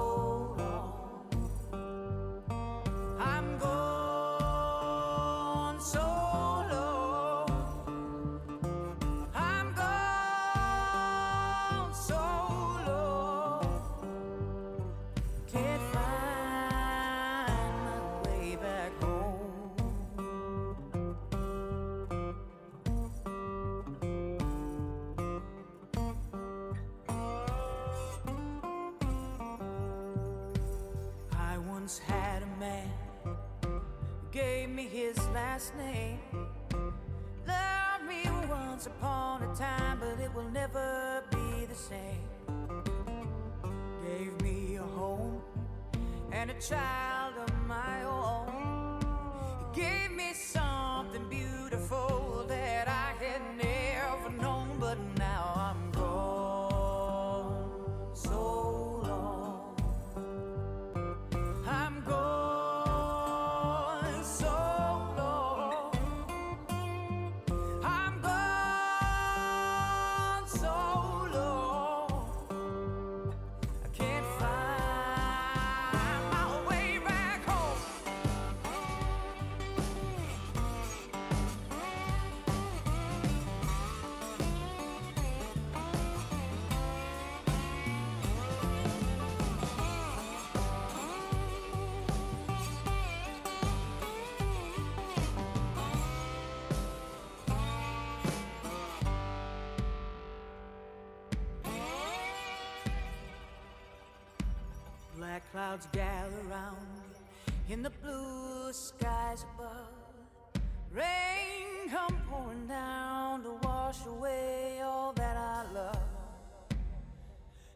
[46.58, 47.07] and
[105.68, 106.76] clouds gather round
[107.68, 110.62] in the blue skies above.
[110.90, 116.06] Rain come pouring down to wash away all that I love.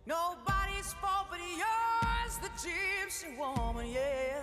[0.06, 4.40] Nobody's fault but yours, the gypsy woman, yeah.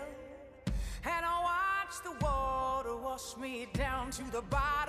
[1.04, 4.89] And I watch the water wash me down to the bottom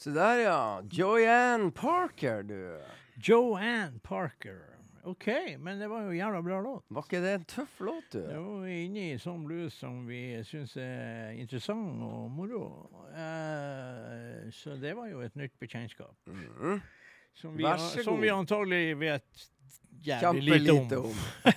[0.00, 0.82] Så der, ja.
[0.90, 2.78] Joanne Parker, du.
[3.28, 4.56] Joanne Parker.
[5.04, 5.26] OK,
[5.58, 6.86] men det var jo jævla bra låt.
[6.88, 8.22] Var ikke det en tøff låt, du?
[8.24, 12.62] Det var vi inne i sånn blues som vi syns er interessant og moro.
[13.12, 16.16] Uh, så det var jo et nytt bekjentskap.
[16.32, 16.80] Mhm.
[17.34, 17.64] Som vi,
[18.04, 19.48] som vi antagelig vet
[20.02, 21.16] jævlig lite om om.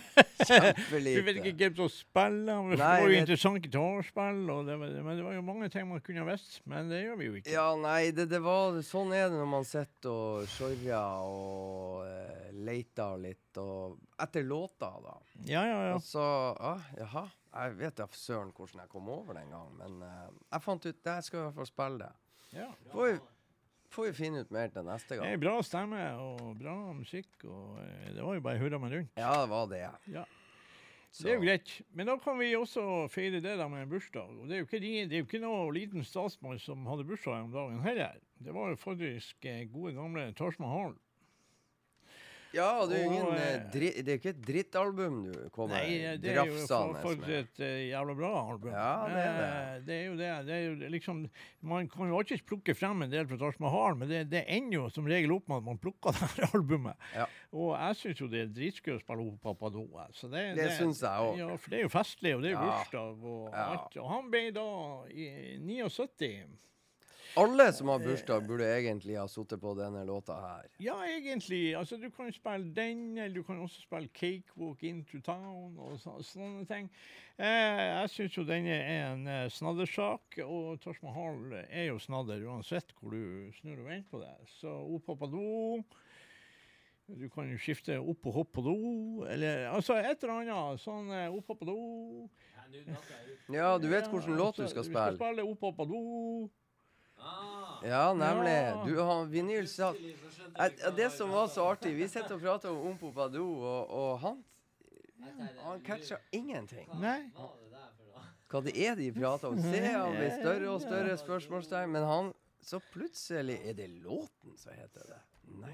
[0.92, 2.70] Vi vet ikke hvem som spiller.
[2.74, 6.02] Det Nei, var jo interessant gitarspill, det var, men det var jo mange ting man
[6.04, 6.58] kunne visst.
[6.68, 7.54] Men det gjør vi jo ikke.
[7.54, 12.50] Ja, nei, det, det var Sånn er det når man sitter og sjorrer og uh,
[12.66, 15.16] leter litt og Etter låta, da.
[15.48, 15.96] Ja, ja, ja.
[15.96, 16.24] Og så
[16.60, 17.28] ah, Jaha.
[17.54, 20.96] Jeg vet da søren hvordan jeg kom over den gang, men uh, jeg fant ut
[20.98, 22.14] at jeg skal i hvert fall spille det.
[22.60, 22.70] ja.
[22.92, 23.16] Får
[23.94, 25.32] får vi finne ut mer til neste gang.
[25.32, 29.14] er bra stemme og bra musikk, og eh, det var jo bare hurra meg rundt.
[29.22, 29.84] Ja, det var det.
[30.14, 30.26] Ja.
[31.14, 31.72] Så- Det er jo greit.
[31.94, 34.30] Men da kan vi også feire det da med en bursdag.
[34.42, 37.06] Og det er jo ikke, de- det er jo ikke noe liten statsmann som hadde
[37.06, 38.16] bursdag om dagen heller.
[38.42, 40.96] Det var jo faktisk eh, gode gamle Taj Mahal.
[42.54, 45.80] Ja, det er jo ingen eh, eh, dri, Det er ikke et drittalbum du kommer
[45.82, 47.32] Nei, det er jo for, drafsende for med.
[47.40, 48.70] et eh, jævla bra album.
[48.76, 49.48] Ja, det er det.
[49.48, 50.30] Eh, det er jo det.
[50.46, 51.24] det, er jo liksom,
[51.74, 54.78] man kan jo alltid plukke frem en del fra Taj Mahal, men det, det ender
[54.78, 57.10] jo som regel opp med at man plukker det her albumet.
[57.18, 57.26] Ja.
[57.58, 59.88] Og jeg syns jo det er dritskøy å spille opp Papado.
[60.14, 61.40] Så det, Det syns jeg òg.
[61.42, 62.70] Ja, for det er jo festlig, og det er jo Ja.
[62.84, 63.66] bursdag og Ja.
[63.74, 63.98] alt.
[63.98, 64.68] Og han ble da
[65.10, 66.46] i 79.
[67.36, 70.68] Alle som har bursdag, burde egentlig ha sittet på denne låta her.
[70.84, 71.76] Ja, egentlig.
[71.78, 76.14] Altså, du kan spille den, eller du kan også spille Cakewalk Into Town og så,
[76.28, 76.92] sånne ting.
[77.38, 82.46] Eh, jeg syns jo denne er en eh, snaddersak, og Taj Mahal er jo snadder
[82.46, 84.34] uansett hvor du snur og vender på det.
[84.60, 86.02] Så opp pappa på do.
[87.14, 88.78] Du kan jo skifte opp og hopp på do,
[89.28, 90.84] eller altså et eller annet.
[90.86, 91.80] Sånn eh, opp og på do.
[93.54, 94.86] Ja, du vet hvilken låt du skal spille.
[94.86, 95.16] Du skal spille.
[95.18, 96.04] spille opp og på do.
[97.84, 98.58] Ja, nemlig.
[98.86, 102.94] Du har vinyl satt eh, Det som var så artig, vi sitter og prater om
[102.94, 104.44] Ompo Badou, og, og han
[105.64, 106.88] Han catcha ingenting.
[107.00, 107.20] Nei.
[108.54, 109.58] Hva det er de prater om.
[109.58, 114.72] Se, han blir større og større spørsmålstegn, men han Så plutselig Er det låten som
[114.78, 115.22] heter det?
[115.60, 115.74] Nei.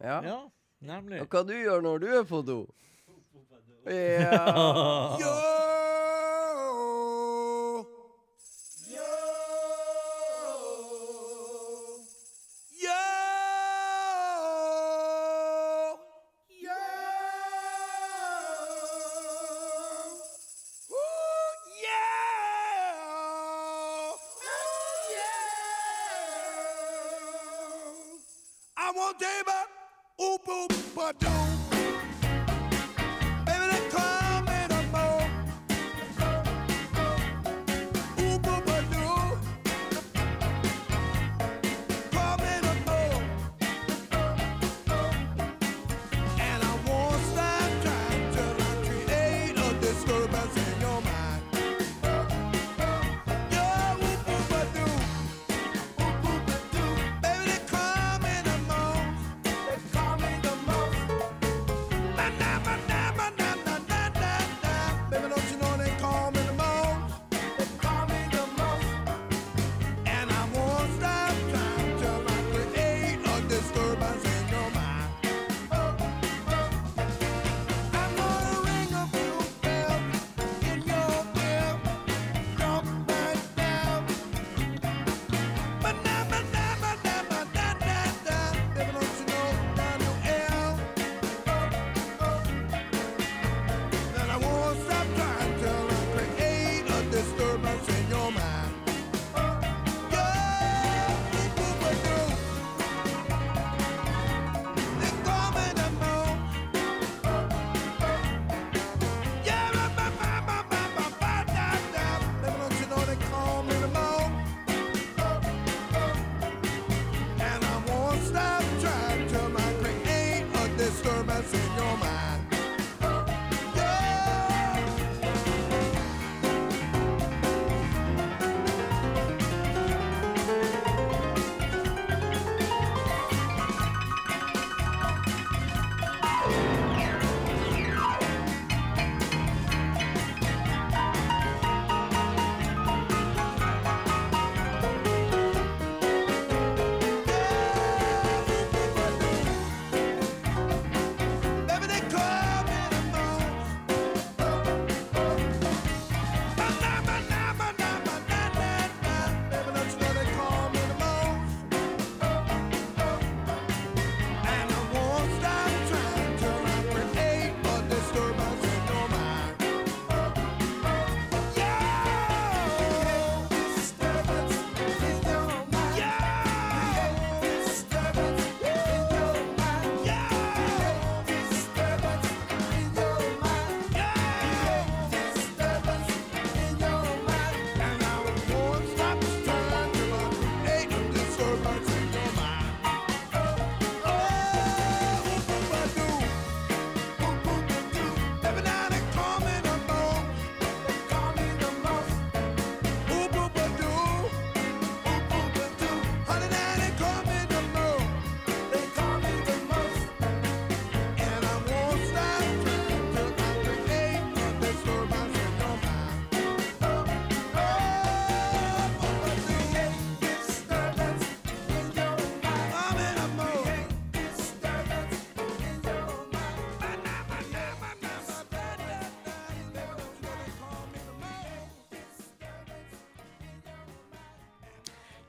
[0.00, 0.22] Ja.
[0.24, 0.38] Ja,
[0.78, 1.20] nemlig.
[1.20, 2.60] Og hva du gjør når du er på do?
[3.84, 5.16] Ja.
[5.20, 5.34] Yo!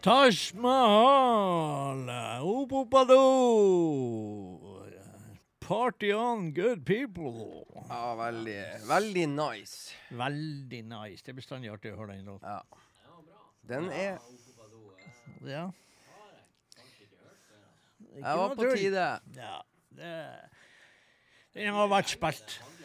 [0.02, 2.10] Taj Mahal,
[2.42, 3.22] Opopado.
[5.60, 7.66] Party on, good people.
[7.88, 9.94] Ja, veldig, veldig nice.
[10.10, 11.22] Veldig nice.
[11.24, 12.50] Det er bestandig artig å høre den låten.
[12.50, 12.62] Ja.
[13.70, 14.18] Den er
[15.46, 15.70] Ja.
[18.12, 19.06] Jeg var på tide.
[19.38, 19.62] Ja,
[19.96, 20.12] det,
[21.54, 22.58] den har vært spilt.
[22.58, 22.78] sånn.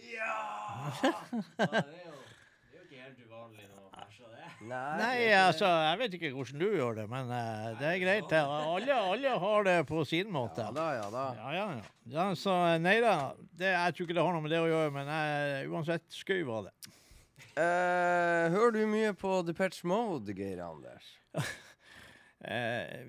[0.10, 0.90] Ja!
[1.00, 1.08] det,
[1.66, 2.16] er jo,
[2.70, 4.48] det er jo ikke helt uvanlig når man bæsjer det.
[4.70, 8.28] Nei, Nei, altså, jeg vet ikke hvordan du gjør det, men eh, det er greit.
[8.30, 8.42] det.
[8.42, 10.62] Alle, alle har det på sin måte.
[10.62, 11.24] Ja da, ja da.
[11.40, 11.90] Ja, ja, ja.
[12.14, 13.16] ja så eh, nei da.
[13.40, 16.44] Det, jeg tror ikke det har noe med det å gjøre, men jeg, uansett, skøy
[16.48, 16.94] var det.
[17.58, 21.16] Eh, hører du mye på Depeche Mode, Geir Anders?
[22.40, 23.02] Eh,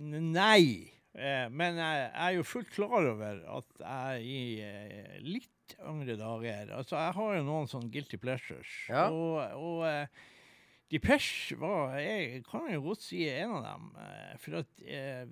[0.00, 0.88] nei.
[1.12, 6.16] Eh, men jeg, jeg er jo fullt klar over at jeg i eh, litt yngre
[6.16, 8.70] dager Altså, jeg har jo noen sånne guilty pleasures.
[8.88, 9.10] Ja.
[9.12, 10.22] Og, og eh,
[10.92, 13.86] Depeche var Jeg kan jo godt si en av dem.
[14.02, 15.22] eh, For at eh,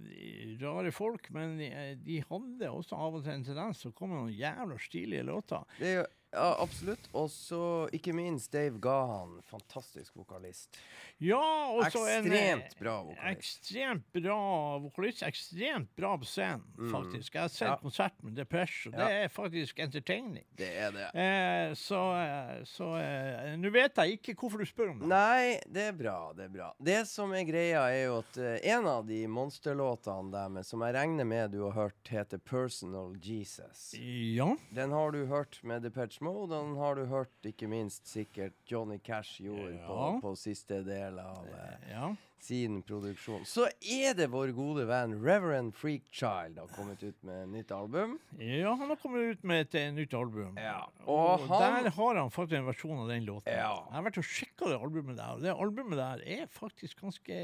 [0.62, 4.16] Rare folk, men eh, de hadde også av og til en tendens til å komme
[4.16, 5.66] med noen jævla stilige låter.
[5.78, 7.08] Det er jo, ja, absolutt.
[7.12, 9.40] Og så ikke minst Dave Gahan.
[9.50, 10.78] Fantastisk vokalist.
[11.20, 11.40] Ja,
[11.74, 13.26] og så en Ekstremt bra vokalist.
[13.30, 14.36] Ekstremt bra
[14.80, 15.22] vokalist.
[15.26, 16.62] Ekstremt bra på scenen,
[16.92, 17.34] faktisk.
[17.34, 17.76] Jeg har sett Ja.
[17.82, 20.44] konsert med Depeche, og det er faktisk entertaining.
[20.56, 21.08] Det er det.
[21.14, 25.08] Eh, så eh, så eh, Nå vet jeg ikke hvorfor du spør om det.
[25.10, 26.32] Nei, det er bra.
[26.32, 26.70] Det er bra.
[26.80, 30.94] Det som er greia, er jo at eh, en av de monsterlåtene deres, som jeg
[30.94, 33.92] regner med du har hørt, heter 'Personal Jesus'.
[33.98, 34.56] Ja.
[34.72, 38.98] Den har du hørt med Depeche Mode, den har du hørt ikke minst sikkert Johnny
[38.98, 40.18] Cash gjorde på, Ja.
[40.20, 42.10] på siste del av eh, ja.
[42.42, 43.44] Sin produksjon.
[43.46, 48.18] Så er det vår gode venn Reverend Freakchild har kommet ut med nytt album.
[48.38, 50.56] Ja, han har kommet ut med et et nytt album.
[50.58, 53.52] Ja, Og, og han- der har han faktisk en versjon av den låten.
[53.52, 53.84] Ja.
[53.86, 57.36] Jeg har vært og sjekka det albumet der, og det albumet der er faktisk ganske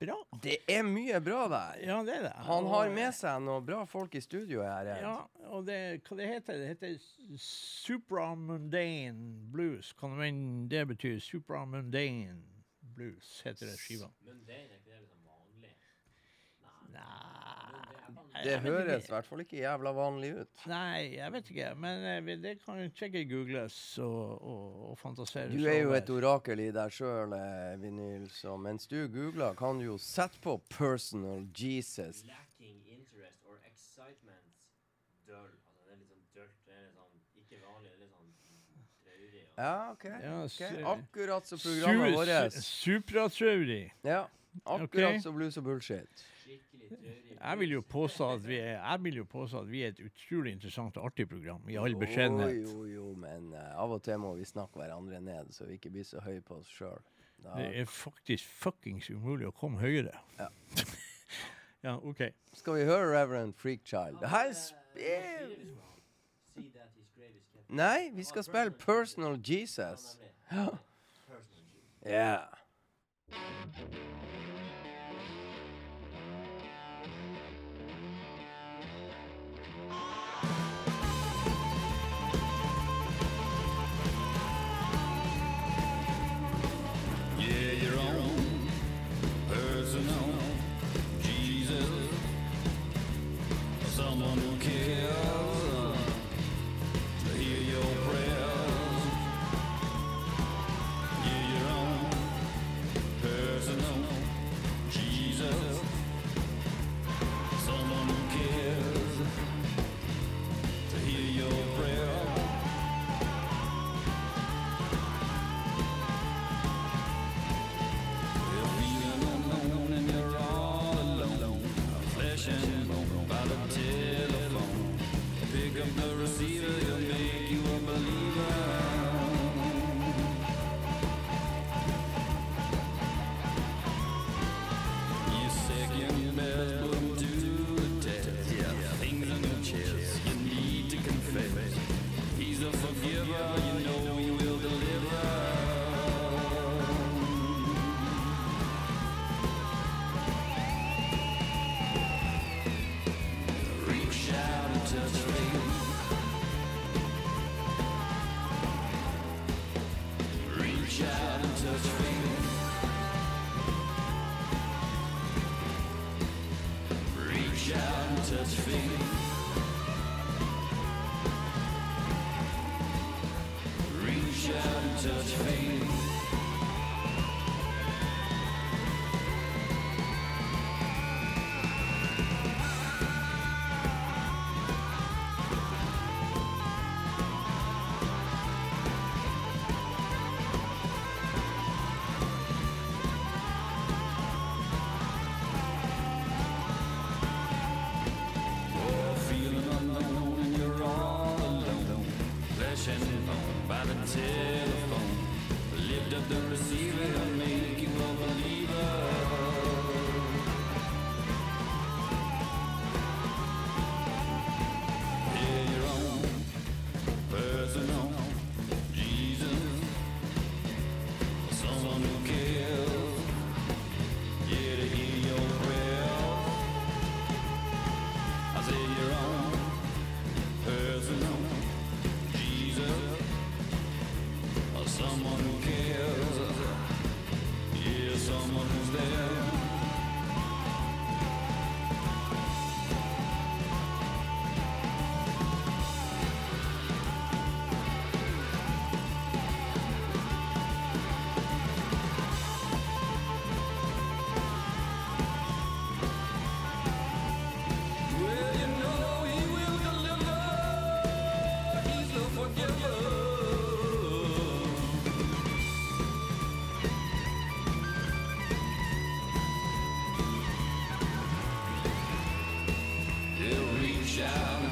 [0.00, 0.16] bra.
[0.42, 1.74] Det er mye bra der.
[1.86, 2.32] Ja, det er det.
[2.48, 4.84] Han har med seg noen bra folk i studio, her.
[5.00, 5.16] Ja,
[5.50, 6.68] og det, hva det heter det?
[6.74, 6.98] heter
[7.38, 9.92] Supramundane Blues.
[9.98, 12.57] Kan det betyr Supramundane
[12.98, 14.10] Blues, heter det skiva.
[14.26, 15.74] Men det er ikke det liksom vanlig.
[16.98, 20.60] Nei Det høres i hvert fall ikke jævla vanlig ut.
[20.70, 21.70] Nei, jeg vet ikke.
[21.82, 26.10] Men eh, det kan jo sikkert googles og, og, og fantaseres Du er jo et
[26.14, 27.34] orakel i deg sjøl,
[27.82, 32.22] Vinyl, så mens du googler, kan du jo sette på 'Personal Jesus'.
[32.30, 34.46] Lacking interest or excitement.
[35.26, 35.50] Døll.
[35.66, 36.58] Altså, det er litt sånn dølt.
[36.66, 37.90] Det er litt sånn ikke vanlig.
[37.90, 38.62] Det er litt sånn
[39.02, 39.44] traurig.
[39.44, 40.04] og- Ja, OK.
[40.04, 40.82] Ja, okay.
[40.86, 42.52] Akkurat som programmet vårt.
[42.52, 43.92] Supratrauri.
[44.02, 44.28] Ja,
[44.64, 45.20] akkurat okay.
[45.20, 46.26] som blues og bullshit.
[47.38, 50.00] Jeg vil jo påstå at vi er, jeg vil jo påstå at vi er et
[50.02, 52.56] utrolig interessant og artig program, i all Jo, beskjedenhet.
[52.62, 55.90] jo, jo, men uh, av og til må vi snakke hverandre ned, så vi ikke
[55.90, 57.02] blir så høye på oss sjøl.
[57.42, 60.14] Det er faktisk fuckings umulig å komme høyere.
[60.38, 60.50] Ja.
[61.84, 62.24] Ja, OK.
[62.58, 64.16] Skal vi høre Reverend Freakchild?
[64.18, 65.52] Det her spiller
[67.68, 70.18] Nei, vi skal spille Personal Jesus.
[70.52, 70.66] Ja.
[72.06, 72.40] Yeah,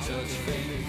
[0.07, 0.87] touch faith.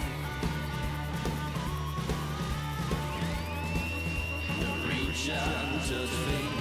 [4.85, 6.57] Reach out and touch faith.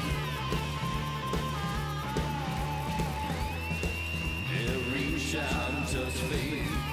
[4.53, 6.86] He'll reach out and touch faith.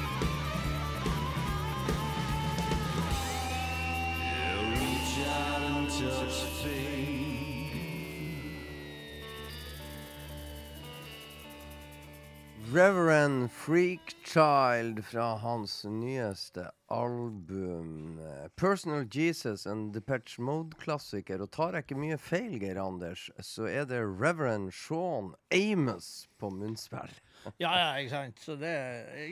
[12.73, 21.43] Reverend Freakchild fra hans nyeste album eh, Personal Jesus, en Depeche Mode-klassiker.
[21.43, 26.49] Og tar jeg ikke mye feil, Geir Anders, så er det Reverend Sean Amos på
[26.49, 27.13] munnspill.
[27.61, 28.43] Ja, ja, ikke sant.
[28.43, 28.73] Så det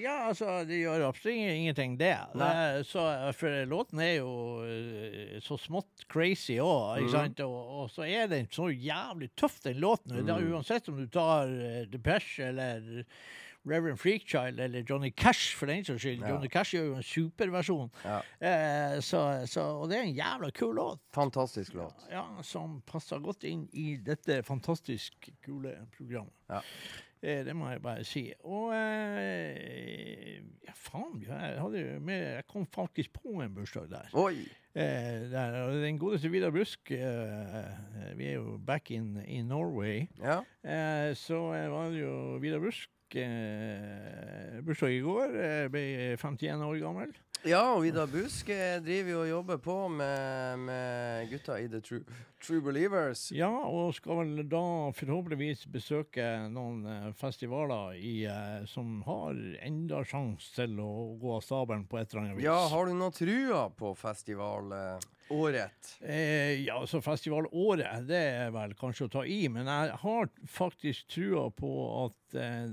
[0.02, 2.14] Ja, altså, det gjør absolutt ingenting, det.
[2.38, 3.06] det så,
[3.38, 4.32] for låten er jo
[4.66, 7.44] eh, så smått crazy òg, ikke sant.
[7.46, 10.18] Og, og så er den så jævlig tøff, den låten.
[10.22, 10.26] Mm.
[10.28, 13.06] Da, Uansett om du tar uh, Depeche eller
[13.64, 16.22] Reverend Freakchild eller Johnny Cash, for den saks skyld.
[16.22, 16.30] Ja.
[16.34, 17.92] Johnny Cash gjør jo en superversjon.
[18.04, 18.18] Ja.
[18.40, 21.04] Eh, så, så, og det er en jævla kul låt.
[21.14, 22.08] Fantastisk låt.
[22.12, 26.34] Ja, som passer godt inn i dette fantastisk kule programmet.
[26.50, 26.64] Ja.
[27.22, 28.24] Eh, det må jeg bare si.
[28.50, 34.10] Og eh, ja, faen, jeg, hadde jo med, jeg kom faktisk på en bursdag der.
[34.18, 34.48] Oi!
[34.74, 40.08] Eh, der og den godeste Vidar Brusk eh, Vi er jo back in, in Norway.
[40.22, 40.40] Ja.
[40.64, 45.36] Eh, så eh, var det jo Vidar Brusk eh, bursdag i går.
[45.74, 45.84] Ble
[46.18, 47.14] 51 år gammel.
[47.42, 51.80] Ja, og Vidar Busk eh, driver jo og jobber på med, med gutta i The
[51.82, 52.04] True,
[52.38, 53.32] True Believers.
[53.34, 54.62] Ja, og skal vel da
[54.94, 56.22] forhåpentligvis besøke
[56.54, 59.34] noen eh, festivaler i, eh, som har
[59.66, 62.46] enda sjanse til å gå av stabelen på et eller annet vis.
[62.46, 65.98] Ja, har du noe trua på festivalåret?
[66.06, 70.30] Eh, ja, altså festivalåret, det er vel kanskje å ta i, men jeg har
[70.62, 71.74] faktisk trua på
[72.06, 72.70] at eh,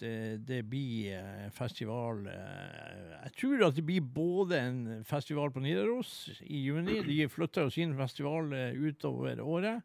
[0.00, 5.62] det, det blir eh, festival eh, Jeg tror at det blir både en festival på
[5.64, 7.00] Nidaros i juni.
[7.06, 9.82] De flytter jo sin festival eh, utover året.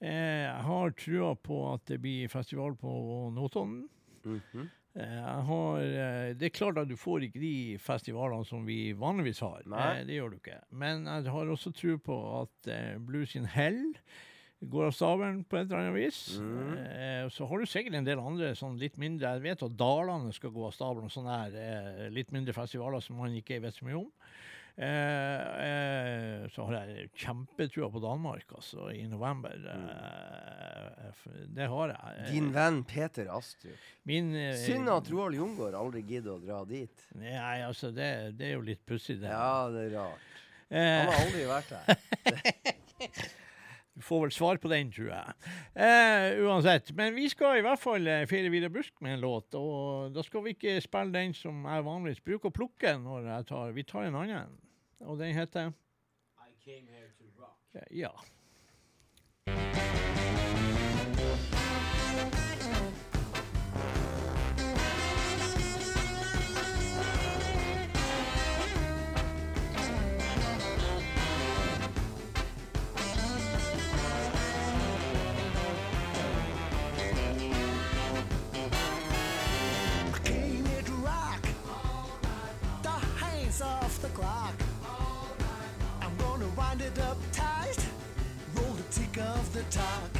[0.00, 2.94] Eh, jeg har trua på at det blir festival på
[3.34, 3.84] Notodden.
[4.24, 4.68] Mm -hmm.
[4.94, 9.62] Har, eh, det er klart at du får ikke de festivalene som vi vanligvis har.
[9.66, 10.00] Nei.
[10.00, 10.60] Eh, Det gjør du ikke.
[10.70, 13.96] Men jeg har også tro på at eh, Blues in Hell
[14.70, 16.20] går av stabelen på et eller annet vis.
[16.40, 16.72] Mm.
[16.84, 20.32] Eh, så har du sikkert en del andre sånn litt mindre Jeg vet at Dalane
[20.36, 23.88] skal gå av stabelen, sånne her eh, litt mindre festivaler som man ikke vet så
[23.88, 24.10] mye om.
[24.74, 29.54] Eh, så har jeg kjempetrua på Danmark, altså, i november.
[29.74, 32.26] Eh, det har jeg.
[32.32, 33.86] Din venn Peter Astrup.
[34.10, 34.32] Min,
[34.64, 37.06] Synd at Roald Jungård aldri gidder å dra dit.
[37.20, 38.10] Nei, altså, det,
[38.40, 39.30] det er jo litt pussig, det.
[39.30, 40.28] Ja, det er rart.
[40.74, 43.34] Han har aldri vært der.
[43.94, 45.34] Du får vel svar på den, tror jeg.
[45.74, 46.90] Eh, uansett.
[46.98, 49.54] Men vi skal i hvert fall eh, feire Vidar Busk med en låt.
[49.54, 53.48] Og da skal vi ikke spille den som jeg vanligvis bruker å plukke når jeg
[53.52, 54.58] tar Vi tar en annen.
[55.06, 55.70] Og den heter
[56.42, 57.58] I came here to rock.
[57.94, 58.10] Ja.
[89.76, 90.13] Of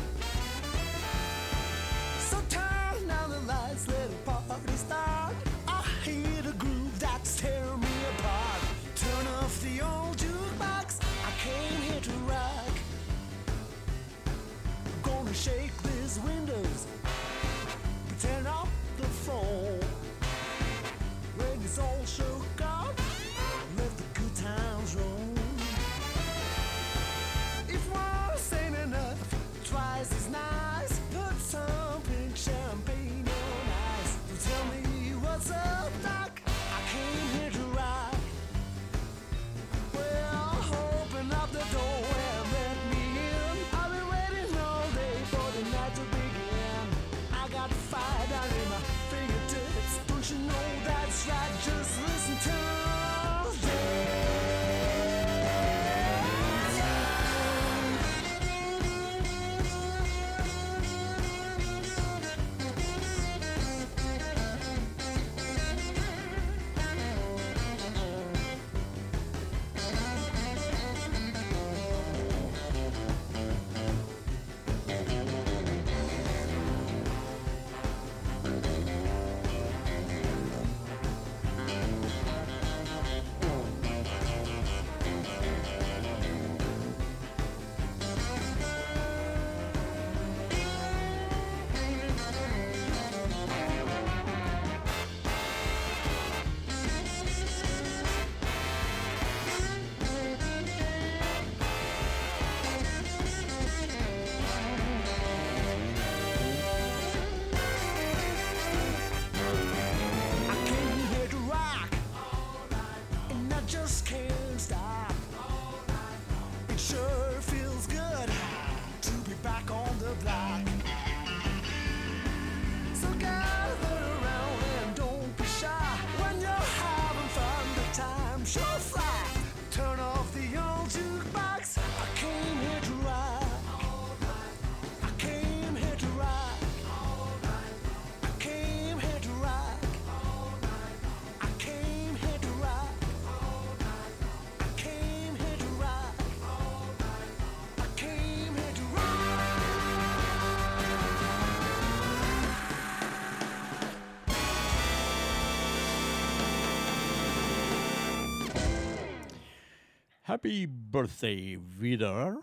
[160.45, 162.42] Happy birthday, Vidar.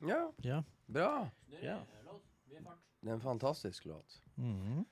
[0.00, 0.62] Ja, Ja.
[0.86, 1.30] bra.
[1.62, 1.78] ja.
[3.00, 4.22] Det er en fantastisk låt.
[4.34, 4.84] Mm -hmm.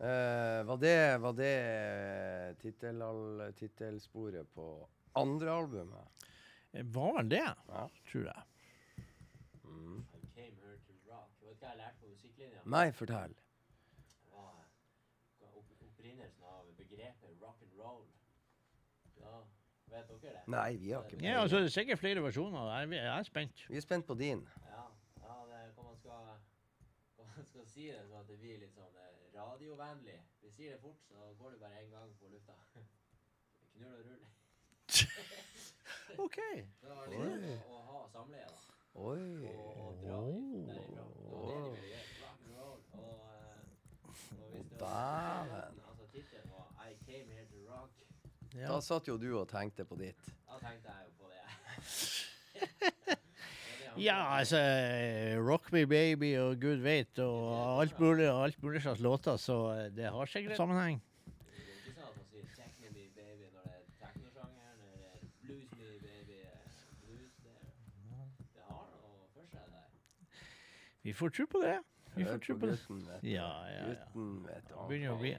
[0.00, 6.08] uh, var det, var det tittel- tittelsporet på andre albumet?
[6.72, 7.88] Var vel det, Ja.
[8.12, 8.42] tror jeg.
[9.64, 10.06] Mm.
[10.14, 11.30] I came here to rock.
[11.40, 12.58] Vet du hva jeg lærte på musikklinja?
[12.64, 13.34] Nei, fortell.
[14.24, 14.64] Det var
[15.40, 18.06] eh, opp, opprinnelsen av begrepet rock and roll.
[19.20, 19.40] Ja,
[19.86, 20.33] vet dere det?
[20.46, 22.66] Nei, vi har ikke Ja, altså, det er sikkert flere versjoner.
[22.78, 23.64] Jeg, jeg er spent.
[23.68, 24.42] Vi er spent på din.
[24.68, 24.82] Ja,
[25.22, 26.26] ja det er hva man skal,
[27.16, 30.18] hva man skal si det sånn at det blir litt sånn eh, radiovennlig.
[30.42, 32.58] Vi sier det fort, så går det bare én gang på lufta.
[33.74, 34.24] Knull og rull.
[36.26, 36.38] OK.
[36.82, 38.58] Det var litt å, å ha samleie, da.
[38.94, 39.48] Oi.
[39.50, 41.04] Og, og dra ifra- derifra.
[41.24, 42.04] Det var det de ville gjøre.
[42.20, 42.80] Rock and roll.
[43.00, 43.64] Og, eh,
[44.38, 45.80] og det Dæven.
[45.88, 47.90] Altså, tittelen var I came here to rock.
[48.54, 48.68] Ja.
[48.70, 50.30] Da satt jo du og tenkte på ditt.
[50.46, 53.20] Da tenkte jeg jo på det.
[53.94, 54.58] Ja, altså
[55.38, 59.58] Rock Me Baby og Gud veit og alt mulig og alt mulig slags låter, så
[59.70, 60.98] eh, det har sikkert sammenheng.
[71.04, 71.78] Vi får tro på det.
[72.16, 72.76] Vi får tro på det.
[72.78, 73.28] gutten, vet du.
[73.32, 73.84] Ja, ja, ja.
[73.90, 74.74] Gutten, vet du.
[74.78, 75.32] Han begynner å bli,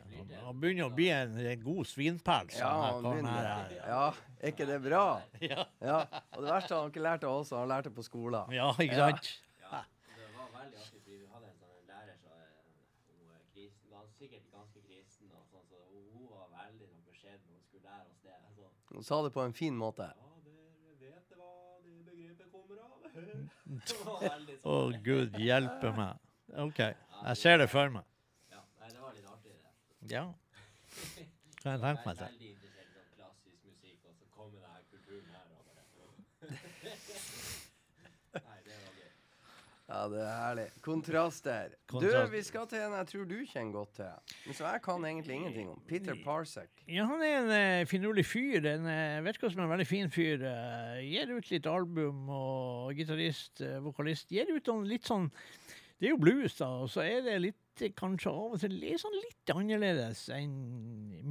[0.45, 2.57] han begynner å bli en, en god svinpels.
[2.59, 3.47] Ja, han begynner.
[3.47, 3.75] her.
[3.87, 4.01] Ja,
[4.41, 5.05] er ikke det bra?
[5.51, 5.65] Ja.
[5.81, 5.99] Ja.
[6.35, 8.51] Og det verste han ikke lærte av oss, han lærte på skolen.
[8.55, 9.31] ja, ikke sant?
[9.63, 9.81] Ja,
[10.17, 14.45] det var veldig artig, fordi vi hadde en sånn lærer som hun kristen, gans, sikkert
[14.51, 18.11] ganske kristen, og sånn, så hun hun var veldig sånn beskjeden når hun skulle lære
[18.11, 18.37] oss det.
[18.59, 20.09] Så, Han sa det på en fin måte.
[20.11, 21.49] ja, dere vet hva
[21.87, 22.91] det begrepet kommer av.
[23.87, 25.01] det var veldig Å, sånn.
[25.07, 26.21] gud hjelpe meg.
[26.57, 28.03] OK, jeg ser det for meg.
[28.53, 29.57] Ja, nei, det var litt artig det.
[30.15, 30.23] Ja.
[31.61, 32.25] Kan jeg tenke meg er til.
[32.25, 35.81] veldig interessert i sånn klassisk musikk, og så kommer denne kulturen her og bare
[38.35, 39.11] Nei, det var gøy.
[39.85, 40.65] Ja, det er herlig.
[40.85, 41.73] Kontraster.
[41.91, 42.29] Kontrast.
[42.29, 44.13] Du, vi skal til en jeg tror du kjenner godt til.
[44.45, 45.79] Men som jeg kan egentlig ingenting om.
[45.89, 46.71] Peter Parsek.
[46.89, 48.61] Ja, han er en uh, finurlig fyr.
[48.75, 50.37] En uh, virker som en veldig fin fyr.
[50.49, 54.27] eh, gir ut litt album og gitarist, eh, vokalist.
[54.33, 55.27] Gir ut noen litt sånn
[55.95, 58.99] Det er jo blues, da, og så er det litt kanskje av og til litt
[58.99, 60.51] sånn litt annerledes enn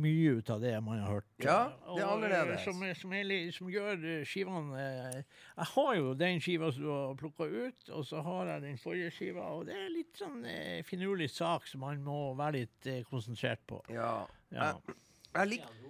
[0.01, 1.29] mye ut av det man har hørt.
[1.45, 2.65] Ja, det er eh, annerledes.
[2.65, 6.91] Som, som, er, som gjør eh, skivene eh, Jeg har jo den skiva som du
[6.93, 10.41] har plukka ut, og så har jeg den forrige skiva, og det er litt sånn
[10.89, 13.85] finurlig sak som man må være litt konsentrert på.
[13.93, 14.25] Ja.
[14.49, 14.73] Ja.
[14.73, 14.97] Jeg,
[15.35, 15.85] jeg liker er.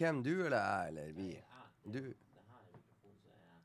[0.00, 1.24] Hvem, du eller jeg eller vi?
[1.92, 1.98] Du.
[2.00, 2.14] det
[2.48, 3.58] her er mikrofonen, så er jeg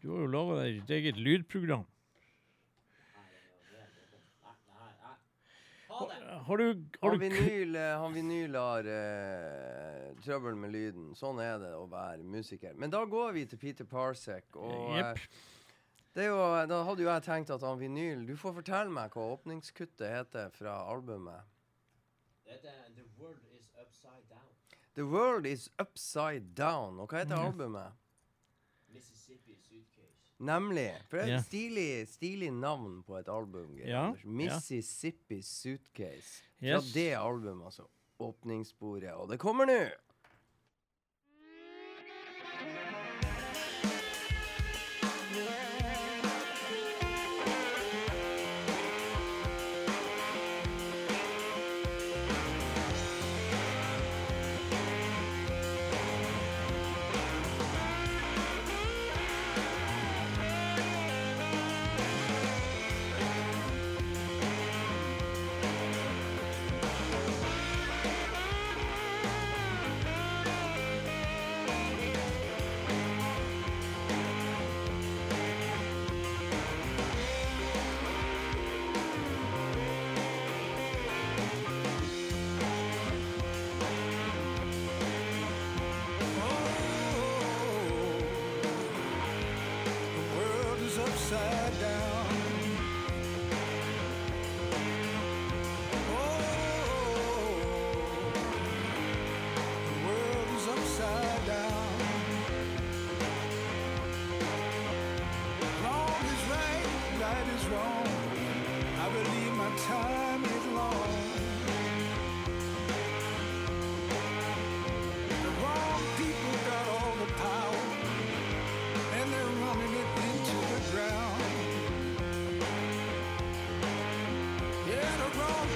[0.00, 1.86] Du har jo laga deg ditt eget lydprogram.
[5.90, 11.10] Har du, har du han, vinyl, eh, han vinyl har uh, trøbbel med lyden.
[11.18, 12.72] Sånn er det å være musiker.
[12.80, 14.46] Men da går vi til Peter Parsek.
[14.56, 15.20] Og Jepp.
[15.20, 16.38] eh, det er jo,
[16.70, 20.48] da hadde jo jeg tenkt at han vinyl Du får fortelle meg hva åpningskuttet heter
[20.56, 21.44] fra albumet.
[22.48, 24.48] The World Is Upside Down.
[24.96, 26.98] The World Is Upside Down.
[26.98, 27.50] Og hva heter Mm.
[27.52, 27.99] albumet?
[30.40, 30.88] Nemlig.
[31.10, 33.74] For det er et stilig, stilig navn på et album.
[33.84, 36.42] Ja, Mississippi Suitcase.
[36.60, 36.92] Fra Yes.
[36.94, 37.84] det albumet, altså.
[38.20, 39.12] Åpningssporet.
[39.16, 39.80] Og det kommer nå!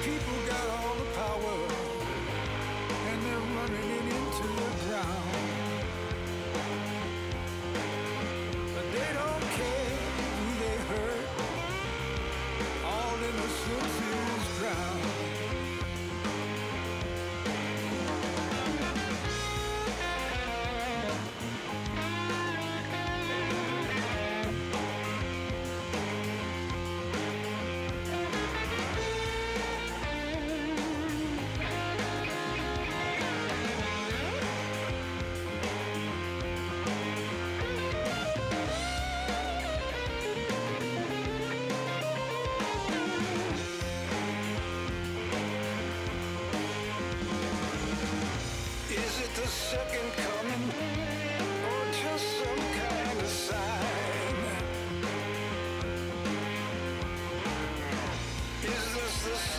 [0.05, 0.44] People
[59.27, 59.59] Is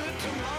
[0.00, 0.57] it tomorrow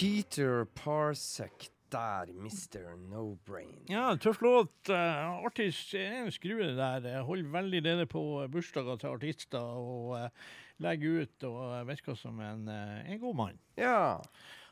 [0.00, 2.96] Peter Parsec der, Mr.
[2.96, 3.82] No Brain.
[3.90, 4.88] Ja, tøff låt.
[4.88, 7.18] Uh, artist er en skrue der.
[7.26, 12.64] Holder veldig rede på bursdager til artister og uh, legger ut og virker som en,
[12.72, 13.60] uh, en god mann.
[13.76, 14.22] Ja,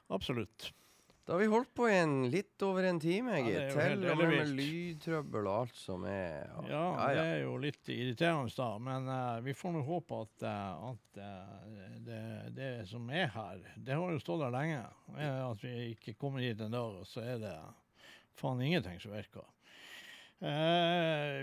[0.09, 0.71] Absolutt.
[1.29, 4.01] Da har vi holdt på i en litt over en time, Ja, det jo helt
[4.01, 6.47] Til og med med lydtrøbbel og alt som er.
[6.71, 8.69] Ja, det er jo litt irriterende, da.
[8.81, 12.21] Men uh, vi får nå håpe at, uh, at uh, det,
[12.57, 14.79] det som er her, det har jo stått der lenge.
[15.21, 17.53] At vi ikke kommer hit en dag, og så er det
[18.41, 19.45] faen ingenting som virker.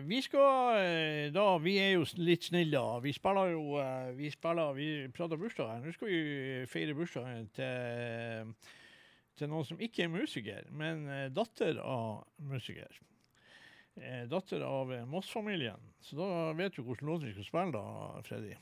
[0.07, 2.97] Vi skal da Vi er jo litt snille, da.
[3.03, 3.75] Vi spiller jo
[4.15, 5.83] Vi spiller Vi prater bursdag her.
[5.83, 8.55] Nå skal vi feire bursdagen til
[9.39, 13.01] til noen som ikke er musiker, men eh, datter av musiker.
[13.95, 15.91] Eh, datter av eh, Moss-familien.
[16.03, 18.55] Så da vet du hvilken låt vi skal spille, da, Freddy.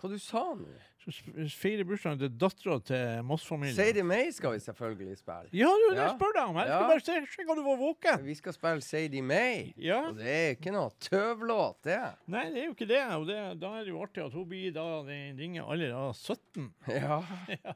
[0.00, 0.66] Hva du sa nå?
[1.04, 3.76] Så sp- feire bursdagen til dattera til Moss-familien.
[3.76, 5.50] Sadie May skal vi selvfølgelig spille.
[5.52, 6.08] Ja, du, det Ja.
[6.16, 6.56] spør deg om.
[6.56, 8.24] Jeg skal bare se, se om du var våken.
[8.24, 9.72] Vi skal spille Sadie May.
[9.76, 10.00] Ja.
[10.08, 12.00] Og det er ikke noe tøvlåt, det.
[12.32, 13.02] Nei, det er jo ikke det.
[13.18, 16.06] Og det, da er det jo artig at hun blir da den ringer alle da
[16.12, 16.72] 17.
[17.04, 17.20] Ja.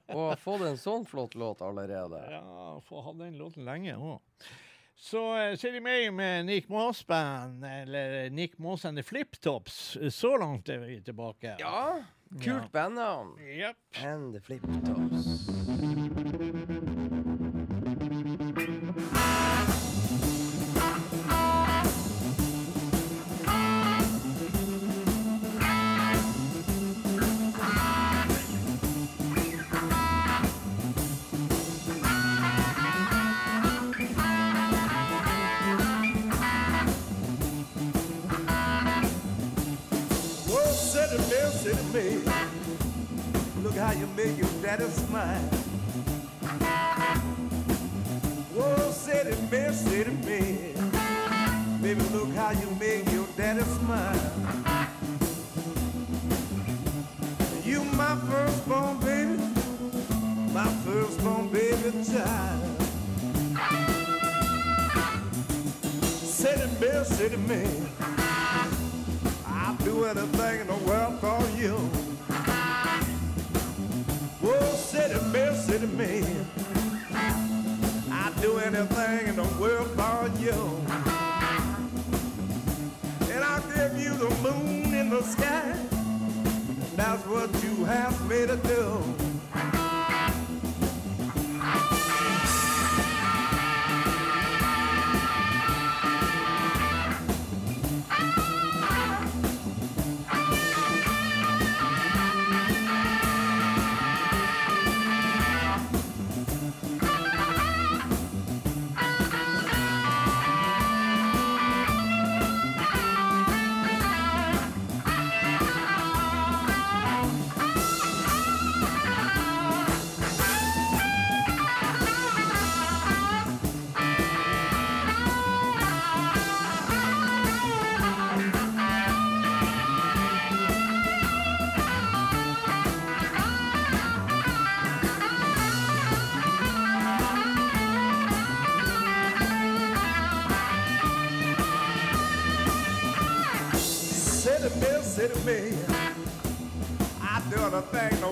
[0.08, 2.24] Og har fått en sånn flott låt allerede.
[2.32, 4.20] Ja, få ha den låten lenge òg.
[5.00, 9.96] Så uh, Sadie May med Nick Moss Band, eller Nick Moss and the Flip Tops.
[10.10, 11.56] Så langt er vi tilbake.
[11.58, 12.02] Ja,
[12.44, 13.38] kult bandnavn.
[13.38, 13.76] Yep.
[14.04, 14.62] And the Flip
[41.98, 42.22] baby.
[43.62, 45.48] Look how you make your daddy smile.
[48.54, 50.40] Whoa, say to me, say to me.
[51.82, 54.30] Baby, look how you make your daddy smile.
[57.64, 59.42] You my firstborn baby,
[60.52, 62.62] my firstborn baby child.
[66.38, 68.27] Say to me, say to me.
[69.68, 71.74] I'll do anything in the world for you.
[74.40, 76.46] Whoa, city man, city man.
[78.10, 80.56] I'll do anything in the world for you.
[83.30, 85.76] And I'll give you the moon in the sky.
[86.96, 89.37] That's what you asked me to do.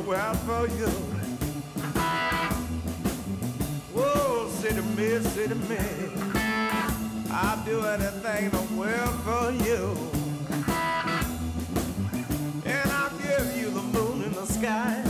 [0.06, 0.86] World for you.
[3.92, 5.78] Whoa, city me, city me.
[7.30, 8.62] I do anything in the
[9.24, 9.96] for you.
[12.64, 15.02] And I'll give you the moon in the sky.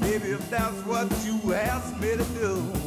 [0.00, 2.83] Baby, if that's what you ask me to do.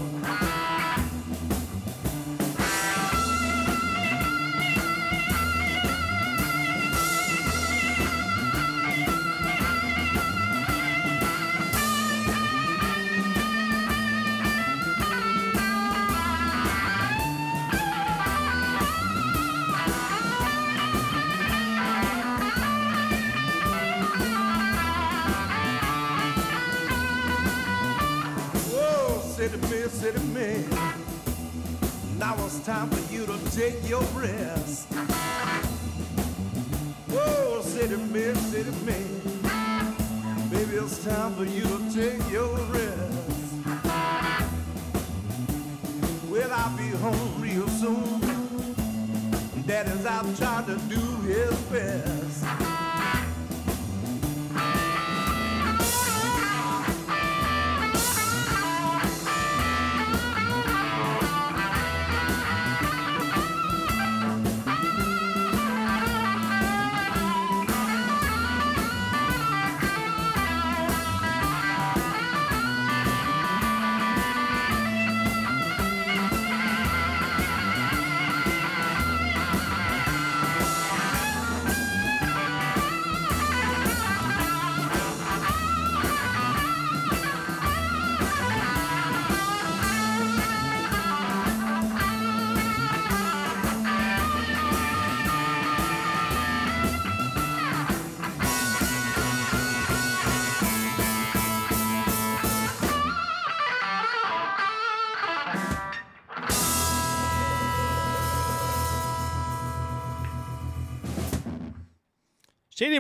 [30.14, 30.64] City me.
[32.18, 34.88] Now it's time for you to take your rest.
[37.10, 38.96] Whoa, city me, city me.
[40.50, 43.54] Baby, it's time for you to take your rest.
[46.30, 48.22] Well, I'll be home real soon.
[49.66, 52.77] Daddy's out trying to do his best.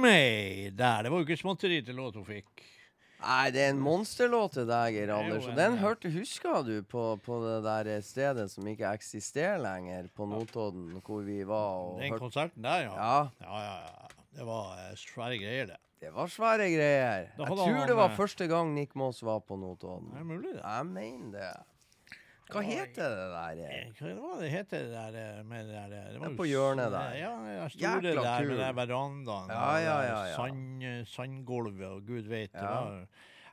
[0.03, 1.03] May der.
[1.05, 2.65] Det var jo ikke småtteri til låt hun fikk.
[3.17, 5.47] Nei, det er en monsterlåt til deg, Geir er Anders.
[5.49, 10.27] Og den hørte, husker du, på, på det der stedet som ikke eksisterer lenger, på
[10.29, 12.93] Notodden, hvor vi var og Den hørte konserten der, ja.
[12.93, 14.13] Ja, Ja, ja, ja.
[14.37, 15.79] Det var eh, svære greier, det.
[16.03, 17.23] det var svære greier.
[17.39, 20.11] Jeg tror han, det var eh, første gang Nick Moss var på Notodden.
[20.13, 20.61] Det er mulig, det.
[20.61, 21.49] Jeg mener det.
[22.47, 23.61] Hva heter det der?
[23.67, 23.87] Eh?
[23.99, 26.37] Hva var det heter det der eh, med det der eh, det var Ja, jo
[26.39, 27.15] på hjørnet der.
[27.19, 29.49] Ja, det store Jækla der med den verandaen.
[29.49, 30.35] Ja, ja, ja, ja.
[30.35, 32.53] Sand, sandgulvet og gud vet.
[32.53, 32.83] det Ja.
[32.85, 33.07] var-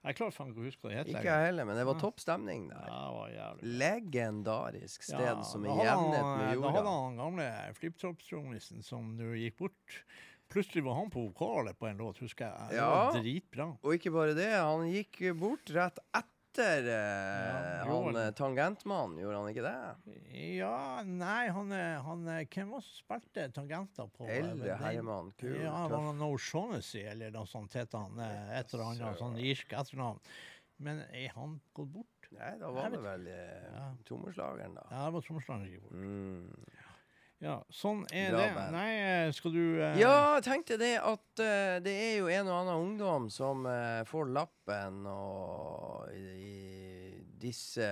[0.05, 1.11] Jeg klarer faen ikke å huske hva det heter.
[1.17, 2.01] Ikke jeg heller, men det var Ja.
[2.01, 2.85] topp stemning Ja, der.
[2.85, 3.79] det var jævlig.
[3.81, 6.83] Legendarisk sted Ja, som er jevnet med Da hadde jorda.
[6.85, 10.05] han gamle flipptroppstrommisen som nå gikk bort.
[10.51, 12.69] Plutselig var han på vokalet på en låt, husker jeg.
[12.69, 12.91] Det Ja.
[12.91, 13.79] var dritbra.
[13.83, 16.29] Og ikke bare det, han gikk bort rett etter
[16.63, 20.15] eh, Ja, han eh, tangentmannen, gjorde han ikke det?
[20.59, 25.33] Ja, nei, han, er- han Hvem var det som spilte tangenter på eh, Eldre herremann,
[25.41, 25.95] kul, Ja, tøff.
[25.97, 28.19] var han O'Shaughnessy, eller noe sånt het han.
[28.21, 30.21] eh, Et eller annet sånn irsk etternavn.
[30.85, 32.09] Men er han gått bort?
[32.35, 33.91] Nei, da var det vel eh, Ja.
[34.09, 34.87] trommeslageren, da.
[34.91, 35.93] Ja, det var trommeslageren som gikk bort.
[35.93, 36.65] Mm.
[37.45, 38.53] Ja, sånn er Bra det.
[38.57, 38.73] band.
[38.73, 42.49] Nei, eh, skal du eh, Ja, jeg tenkte det at eh, det er jo en
[42.49, 47.13] og annen ungdom som eh, får lappen og i, i
[47.45, 47.85] disse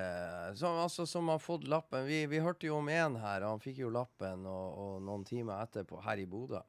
[0.57, 2.07] som, altså, som har fått lappen.
[2.09, 5.61] Vi, vi hørte jo om en her, han fikk jo lappen og, og noen timer
[5.67, 6.63] etterpå her i Bodø.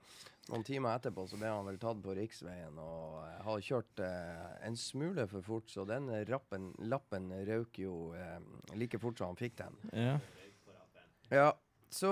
[0.51, 4.47] Noen timer etterpå så ble han vel tatt på riksveien og eh, har kjørt eh,
[4.67, 8.41] en smule for fort, så den rappen, lappen røk jo eh,
[8.75, 9.79] like fort som han fikk den.
[9.95, 10.17] ja.
[11.31, 11.47] Ja,
[11.93, 12.09] så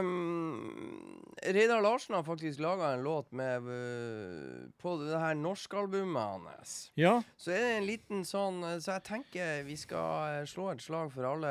[0.00, 6.92] um, Reidar Larsen har faktisk laga en låt med uh, På det her norskalbumet hans.
[6.94, 7.22] ja.
[7.36, 10.84] Så er det en liten sånn eh, Så jeg tenker vi skal eh, slå et
[10.84, 11.50] slag for alle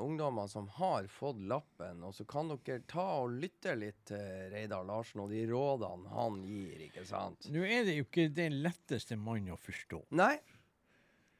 [0.00, 2.02] ungdommer som har fått lappen.
[2.08, 6.40] Og så kan dere ta og lytte litt til Reidar Larsen og de rådene han
[6.46, 7.50] gir, ikke sant?
[7.52, 10.06] Nå er det jo ikke den letteste mannen å forstå.
[10.16, 10.36] Nei,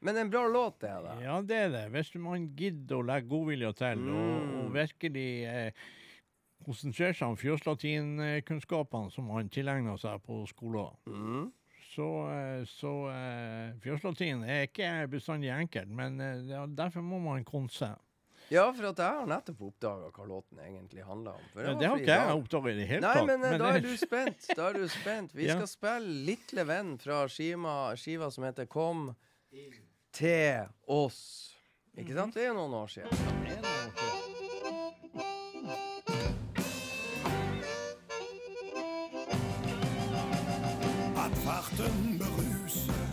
[0.01, 1.15] men en bra låt, det er det.
[1.25, 1.85] Ja, det er det.
[1.91, 4.65] Hvis man gidder å legge godvilje til og, Mm.
[4.65, 5.71] og virkelig eh,
[6.65, 11.51] konsentrere seg om fjøslatinkunnskapene som han tilegna seg på skolen, Mm.
[11.95, 17.43] så, eh, så eh, Fjøslatin er ikke bestandig enkelt, men eh, er- derfor må man
[17.43, 17.95] konse.
[18.49, 21.41] Ja, for at jeg har nettopp oppdaga hva låten egentlig handler om.
[21.53, 22.37] For Ja, det har ikke jeg dag.
[22.43, 23.25] oppdaga i det hele Nei, tatt.
[23.27, 24.47] men, eh, da er du spent.
[24.55, 25.33] Da er du spent.
[25.35, 25.55] Vi Ja.
[25.55, 29.15] skal spille 'Litle venn' fra skiva, skiva som heter 'Kom
[30.13, 31.55] til oss'.
[31.97, 32.33] Ikke sant?
[32.33, 33.09] Det er noen år siden.
[33.11, 34.39] det er noe-
[41.49, 43.07] farten beruser,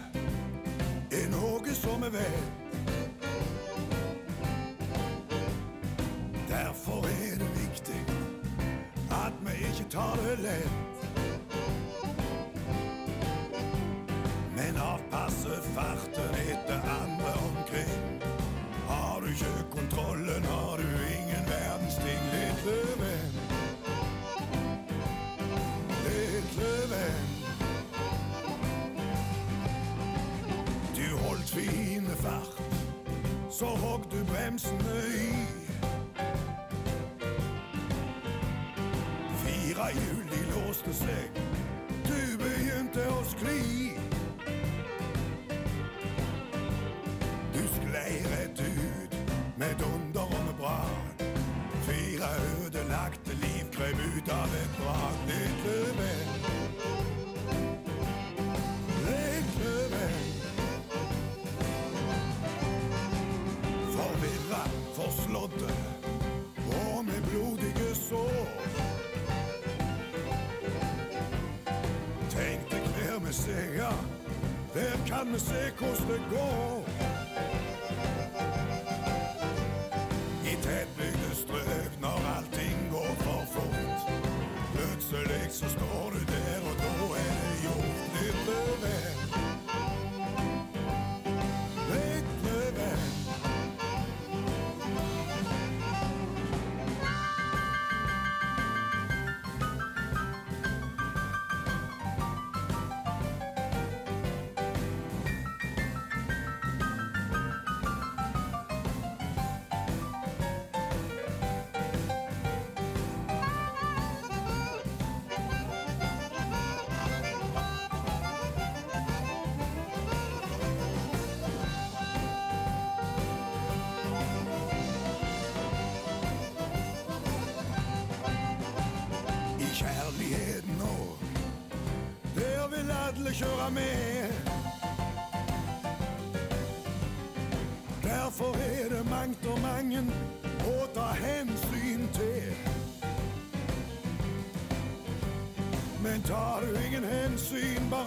[1.10, 2.48] er noe som vi vet.
[6.48, 8.00] Derfor er det viktig
[9.10, 10.95] at vi ikke tar det lett.
[15.76, 18.22] Farten etter andre omkring.
[18.88, 22.22] Har du ikke kontrollen, har du ingen verdens ting.
[22.32, 23.34] Lille venn.
[26.06, 27.28] Lille venn.
[30.96, 32.62] Du holdt fine fart,
[33.50, 35.30] så hogg du bremsene i.
[39.44, 41.65] Fire hjul, de låste seg.
[54.26, 55.16] Krøp ut av et vrak.
[55.26, 56.28] Lille venn.
[59.06, 60.32] Lille venn.
[63.94, 64.62] Forvirra,
[64.94, 65.72] forslådde
[66.66, 68.46] og med blodige sår.
[72.30, 73.92] Tenk deg hver ser, ja.
[74.74, 76.95] Der kan vi se hvordan det går.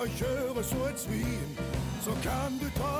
[0.08, 1.60] Kjører så et svin,
[2.04, 2.99] så kan du ta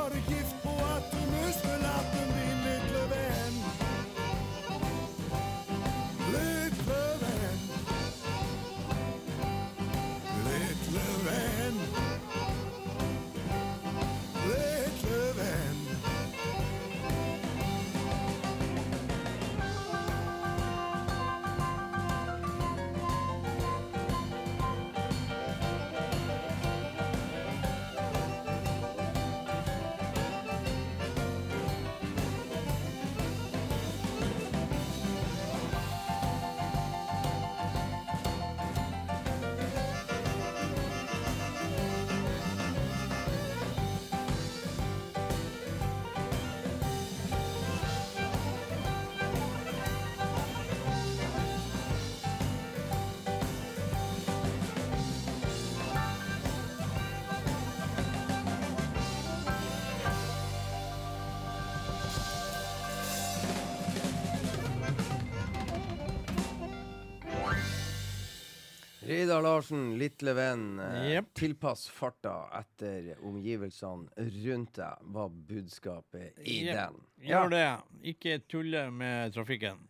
[69.20, 70.80] Reidar Larsen, lille venn.
[70.80, 71.34] Yep.
[71.36, 76.78] Tilpass farta etter omgivelsene rundt deg, var budskapet i yep.
[76.78, 77.02] den.
[77.20, 77.42] Ja.
[77.42, 77.66] Gjør det.
[78.14, 79.82] Ikke tulle med trafikken.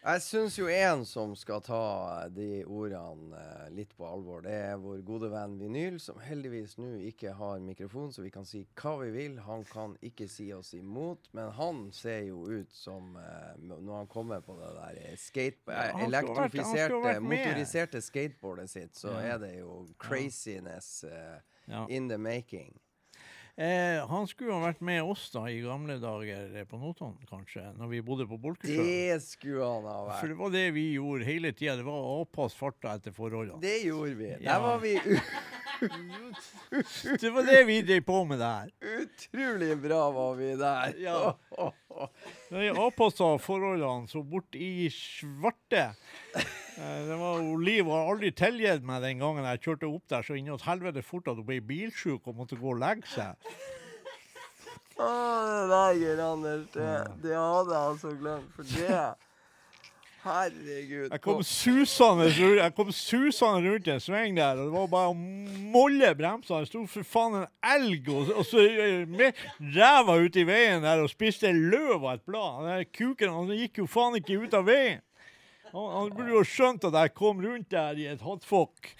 [0.00, 1.78] Jeg syns jo en som skal ta
[2.32, 6.94] de ordene eh, litt på alvor, det er vår gode venn Vinyl, som heldigvis nå
[7.10, 9.36] ikke har mikrofon, så vi kan si hva vi vil.
[9.44, 14.08] Han kan ikke si oss imot, men han ser jo ut som eh, Når han
[14.08, 19.34] kommer på det der eh, skate, Ja, elektrifiserte, vært motoriserte skateboardet sitt, så Ja.
[19.34, 21.04] er det jo craziness
[21.68, 21.84] Ja.
[21.92, 22.72] in the making.
[23.60, 27.66] Eh, han skulle ha vært med oss da i gamle dager eh, på Notodden, kanskje,
[27.76, 28.86] når vi bodde på Bolkesjøen.
[28.88, 30.20] Det skulle han ha vært.
[30.22, 31.74] For det var det vi gjorde hele tida.
[31.76, 33.60] Det var å avpasse farta etter forholdene.
[33.60, 34.30] Det gjorde vi.
[34.38, 34.54] Ja.
[34.54, 34.94] Der var vi
[37.20, 38.70] Det var det vi drev på med der.
[38.80, 40.94] utrolig bra, var vi der.
[41.00, 41.34] Ja.
[42.50, 45.90] Vi avpassa forholdene så bort i svarte.
[46.34, 50.36] Eh, Det var Liv har aldri tilgitt meg den gangen jeg kjørte opp der så
[50.38, 53.34] innåt helvete fort at hun ble bilsjuk og måtte gå og legge seg.
[55.00, 56.88] Å, det der, Geir Anders, det,
[57.24, 58.50] det hadde jeg altså glemt.
[58.56, 59.00] For det
[60.20, 61.08] Herregud.
[61.14, 65.12] Jeg kom susende rundt, jeg kom susende rundt en sving der, og det var bare
[65.14, 66.60] å molle bremsene.
[66.60, 69.38] Det sto for faen en elg og, og så eh, med
[69.76, 72.66] ræva ut i veien der og spiste løv av et blad.
[72.68, 75.00] Den kuken han gikk jo faen ikke ut av veien.
[75.70, 78.90] Han, han burde jo skjønt at jeg kom rundt der i et hotfokk.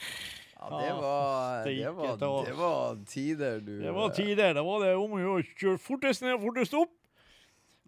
[0.60, 3.74] Ja, det var, det det var, det var tider, du.
[3.80, 4.54] Det var tider.
[4.56, 6.92] Da var det om å gjøre å kjøre fortest ned og fortest opp.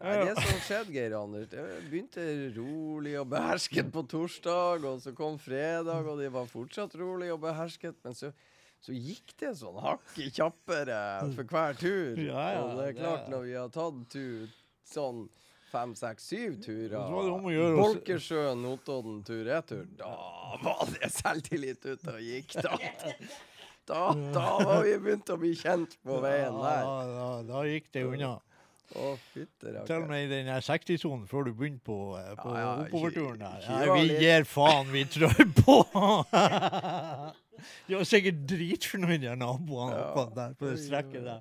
[0.03, 2.25] Nei, det som skjedde, Geir Anders, det begynte
[2.57, 7.41] rolig og behersket på torsdag, og så kom fredag, og de var fortsatt rolig og
[7.45, 8.33] behersket, men så,
[8.83, 10.99] så gikk det sånn hakket kjappere
[11.37, 12.19] for hver tur.
[12.19, 14.51] Ja, ja, og det er klart, når vi har tatt tur,
[14.93, 15.23] sånn
[15.73, 16.99] fem, seks, syv turer,
[17.79, 20.11] Bolkesjøen, Notodden tur-retur, da
[20.61, 22.77] var det selvtillit ute og gikk, da.
[23.89, 24.03] Da,
[24.35, 26.85] da var vi begynt å bli kjent på veien Ja, der.
[26.87, 28.35] da, da, da gikk det unna.
[28.93, 32.61] Å, fytte Til og med i den 60-sonen før du begynte på, eh, på Ja,
[32.61, 33.63] ja, oppoverturen der.
[33.65, 35.77] Ja, vi gir faen, vi trør på!
[37.87, 40.25] De var sikkert dritfornøyde, de naboene Ja.
[40.35, 41.41] der på det strekket der.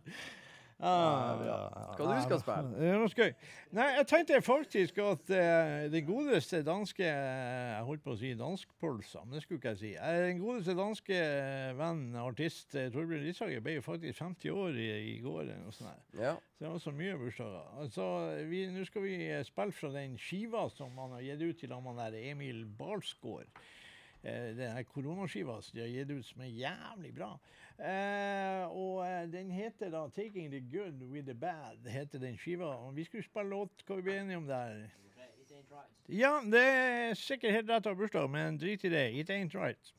[0.82, 1.58] Ja, Ah, bra.
[1.98, 2.72] Hva du skal spille?
[2.80, 3.34] Det var skøy.
[3.78, 9.22] Nei, jeg tenkte faktisk at uh, den godeste danske Jeg holdt på å si danskpølsa,
[9.26, 9.92] men det skulle ikke jeg si.
[9.94, 14.82] Eh, den godeste danske eh, venn, artist eh, Torbjørn Rishager, ble jo faktisk 50 år
[14.82, 15.54] i, i går.
[15.62, 15.94] noe.
[16.18, 16.34] Ja.
[16.58, 17.70] Så det var så mye bursdager.
[17.84, 18.08] Altså,
[18.74, 22.02] Nå skal vi eh, spille fra den skiva som han har gitt ut til han
[22.02, 23.54] der Emil Balsgaard.
[24.22, 27.32] Uh, den her koronaskiva som de har gitt ut, som er jævlig bra.
[27.82, 31.90] Eh, og eh, den heter da 'Taking the Good with the Bad'.
[31.90, 32.66] heter den skiva.
[32.66, 34.84] Og vi skulle spille låt, hva vi ble enige om der?
[36.10, 39.14] Ja, det er sikkert helt rett av bursdag, men drit i det.
[39.14, 39.94] It ain't right.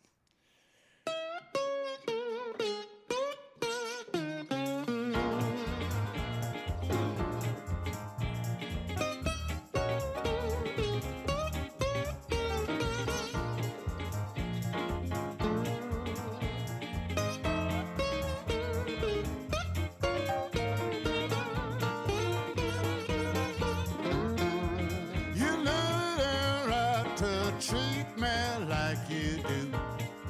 [28.68, 30.22] Like you do.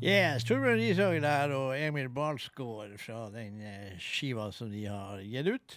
[0.00, 5.50] Yes, Torbjørn Rishaug der og Emil Balsgaard fra den eh, skiva som de har gitt
[5.52, 5.74] ut.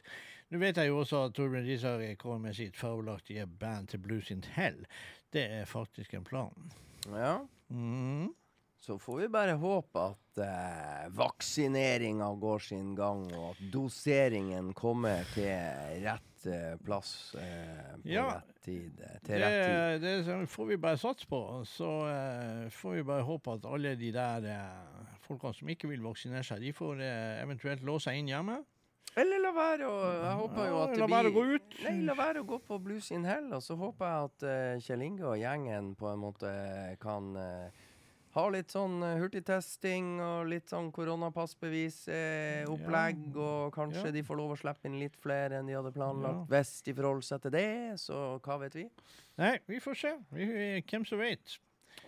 [0.47, 4.31] Nå vet jeg jo også at Torbjørn Rishaug kommer med sitt fabelaktige band til Blues
[4.31, 4.85] in Hell.
[5.35, 6.71] Det er faktisk en plan.
[7.11, 7.41] Ja.
[7.67, 8.31] Mm.
[8.79, 15.27] Så får vi bare håpe at eh, vaksineringa går sin gang, og at doseringen kommer
[15.35, 18.25] til rett eh, plass eh, på Ja.
[18.39, 18.99] rett tid.
[19.01, 20.01] eh, Til rett tid.
[20.01, 21.39] Det, det får vi bare satse på.
[21.65, 26.01] Så eh, får vi bare håpe at alle de der eh, folkene som ikke vil
[26.03, 28.59] vaksinere seg, de får eh, eventuelt låse seg inn hjemme.
[29.15, 31.75] Eller la være å Jeg håper jo at det la være å gå ut.
[31.85, 33.51] Nei, la være å gå på Blues in Hell.
[33.53, 34.45] Og så håper jeg at
[34.87, 36.49] Kjell Inge og gjengen på en måte
[37.03, 37.27] kan
[38.33, 43.17] ha litt sånn eh, hurtigtesting og litt sånn koronapassbevis-opplegg.
[43.35, 43.41] ja.
[43.41, 44.11] og kanskje Ja.
[44.11, 46.49] de får lov å slippe inn litt flere enn de hadde planlagt.
[46.49, 46.57] Ja.
[46.57, 48.89] Hvis de forholder seg til det, så hva vet vi?
[49.37, 50.15] Nei, vi får se.
[50.31, 51.59] Vi, vi, hvem som vet.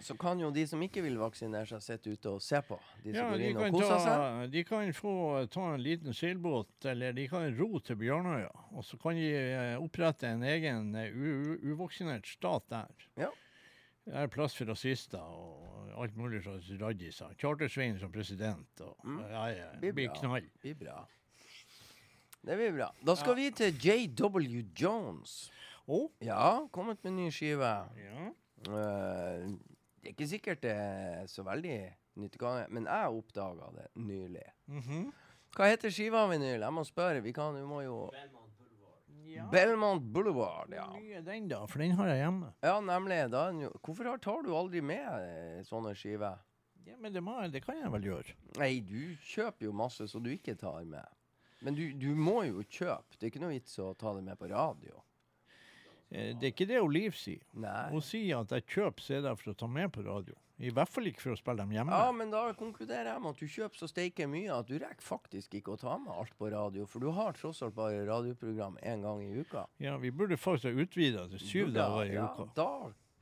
[0.02, 2.80] Så kan jo de som ikke vil vaksinere seg, sitte ute og se på.
[3.04, 4.18] De som Ja, går inn og koser koser seg.
[4.18, 5.14] ta, de kan få
[5.54, 8.50] ta en liten seilbåt, eller de kan ro til Bjørnøya.
[8.74, 11.12] Og så kan de eh, opprette en egen eh,
[11.64, 12.88] uvaksinert stat der.
[13.16, 13.30] Ja.
[14.06, 17.34] Det er plass for rasister og alt mulig slags raddiser.
[17.40, 18.82] Chartersveien som president.
[18.82, 19.20] Og, Mm.
[19.30, 20.20] ja, ja, Blir det blir bra.
[20.20, 20.50] knall.
[20.64, 21.08] Det blir bra.
[22.46, 22.92] Det blir bra.
[23.06, 25.52] Da skal vi til JW Jones.
[25.88, 26.10] Oh.
[26.22, 27.72] Ja, kommet med ny skive.
[27.98, 28.30] Ja.
[28.68, 29.58] Uh,
[30.02, 34.46] det er ikke sikkert det er så veldig nytt, hva- men jeg oppdaga det nylig.
[34.68, 35.12] Mhm.
[35.56, 36.60] Hva heter skiva, vinyl?
[36.62, 37.22] Jeg må spørre.
[37.24, 38.12] Vi, kan, vi må jo
[39.30, 39.46] ja.
[39.52, 40.86] Belmont Boulevard, ja.
[40.92, 41.62] Hvor mye er den, da?
[41.72, 42.52] For den har jeg hjemme.
[42.66, 43.18] Ja, nemlig.
[43.34, 43.46] Da,
[43.86, 46.38] hvorfor tar du aldri med eh, sånne skiver?
[46.86, 48.36] Ja, Men det, må, det kan jeg vel gjøre.
[48.62, 51.08] Nei, du kjøper jo masse så du ikke tar med.
[51.66, 53.16] Men du, du må jo kjøpe.
[53.18, 55.02] Det er ikke noe vits å ta det med på radio.
[56.12, 57.42] Eh, Det er ikke det Liv sier.
[57.58, 57.88] Nei.
[57.96, 60.38] Hun sier at jeg kjøper CD-er for å ta med på radio.
[60.58, 61.92] I hvert fall ikke for å spille dem hjemme.
[61.92, 65.04] Ja, men da konkluderer jeg med at du kjøper så steike mye at du rekker
[65.04, 68.78] faktisk ikke å ta med alt på radio, for du har tross alt bare radioprogram
[68.82, 69.66] én gang i uka.
[69.84, 72.48] Ja, vi burde faktisk ha utvida til syv Da- dager i ja, uka.
[72.56, 72.70] Da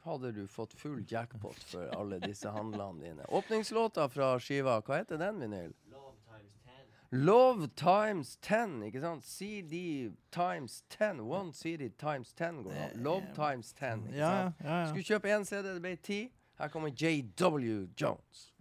[0.06, 3.26] hadde du fått full jackpot for alle disse handlene dine.
[3.30, 5.74] Åpningslåta fra skiva, hva heter den, vinyl?
[7.14, 9.24] Love times 10, ikke sant?
[9.24, 11.20] CD times 10.
[11.30, 13.04] One CD times 10 går an.
[13.04, 14.56] Love times 10, ikke sant?
[14.90, 16.22] Skulle kjøpe én CD, det ble ti.
[16.60, 18.53] Her kommer JW Jones.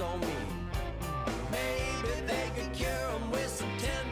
[0.00, 0.26] on me.
[1.50, 4.07] Maybe they could cure them with some tender.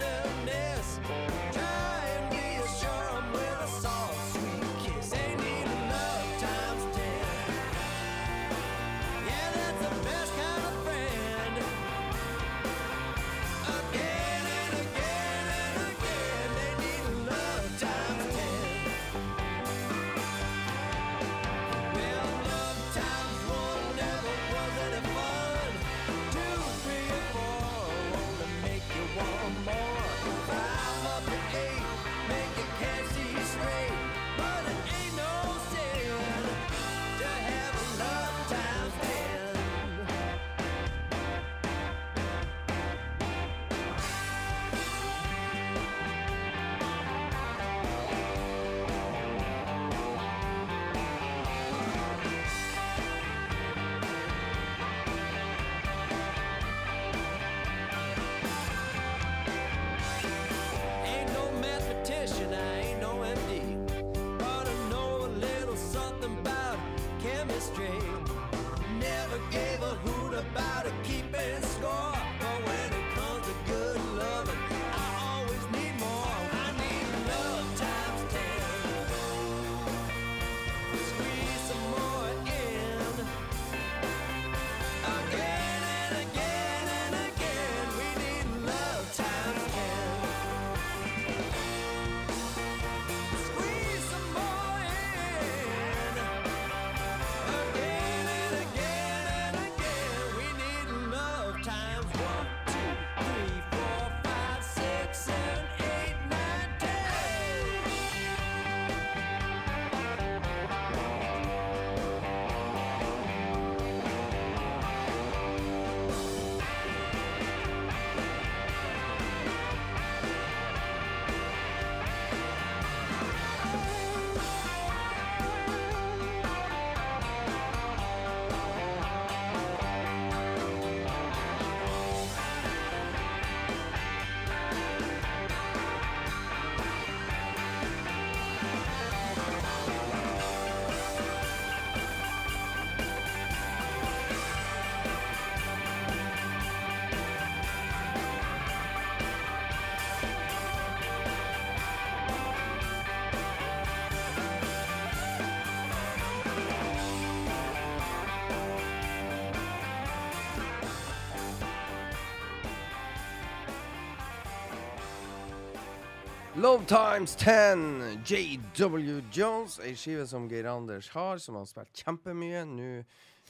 [166.67, 169.79] Love Times 10, JW Jones.
[169.79, 172.65] Ei skive som Geir Anders har, som han har spilt kjempemye.
[172.67, 172.89] Nå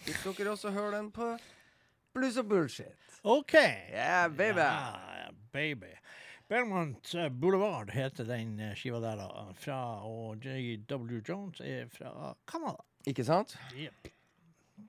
[0.05, 1.30] fikk dere også høre den på
[2.12, 3.06] Blues og Bullshit.
[3.24, 3.55] OK.
[3.55, 4.60] Yeah, baby.
[4.60, 5.94] Ja, baby.
[6.52, 9.47] Belmont eh, Boulevard heter den eh, skiva der, da.
[9.64, 12.84] Fra, og JW Jones er fra Canada.
[13.09, 13.56] Ikke sant?
[13.80, 14.12] Jepp.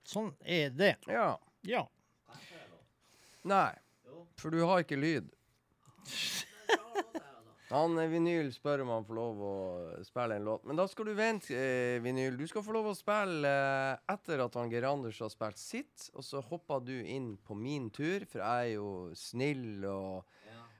[0.03, 0.97] Sånn er det.
[1.07, 1.29] Ja.
[1.63, 1.87] Ja.
[3.47, 3.71] Nei,
[4.35, 5.31] for du har ikke lyd.
[7.69, 9.53] Han eh, Vinyl spør om han får lov å
[10.07, 10.63] spille en låt.
[10.69, 12.37] Men da skal du vente, eh, Vinyl.
[12.39, 16.09] Du skal få lov å spille eh, etter at han Geir Anders har spilt sitt.
[16.15, 18.89] Og så hopper du inn på min tur, for jeg er jo
[19.19, 20.23] snill og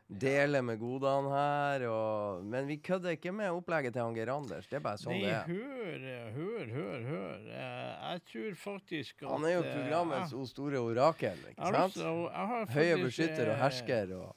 [0.08, 1.84] deler med godene her.
[1.92, 4.70] Og, men vi kødder ikke med opplegget til han Geir Anders.
[4.72, 5.52] Det er bare sånn Nei, det er.
[5.52, 6.10] hør,
[6.40, 7.46] hør, hør, hør.
[7.52, 11.60] Eh, Jeg tror faktisk at Han er jo eh, programmets jeg- o store orakel, ikke
[11.68, 12.00] har sant?
[12.00, 14.36] til å- jeg har Høye beskytter og hersker og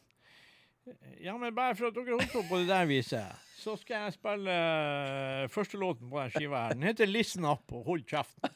[1.20, 3.26] Ja, men bare for at dere holdt på på det der viset,
[3.60, 6.72] så skal jeg spille uh, første låten på den skiva her.
[6.78, 8.54] Den heter 'Listen Up' og 'Hold kjeften'.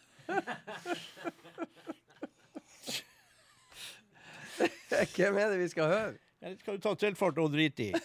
[5.16, 6.14] Hvem er det vi skal høre?
[6.42, 7.94] Ja, Det skal du ta tilfart og drite i.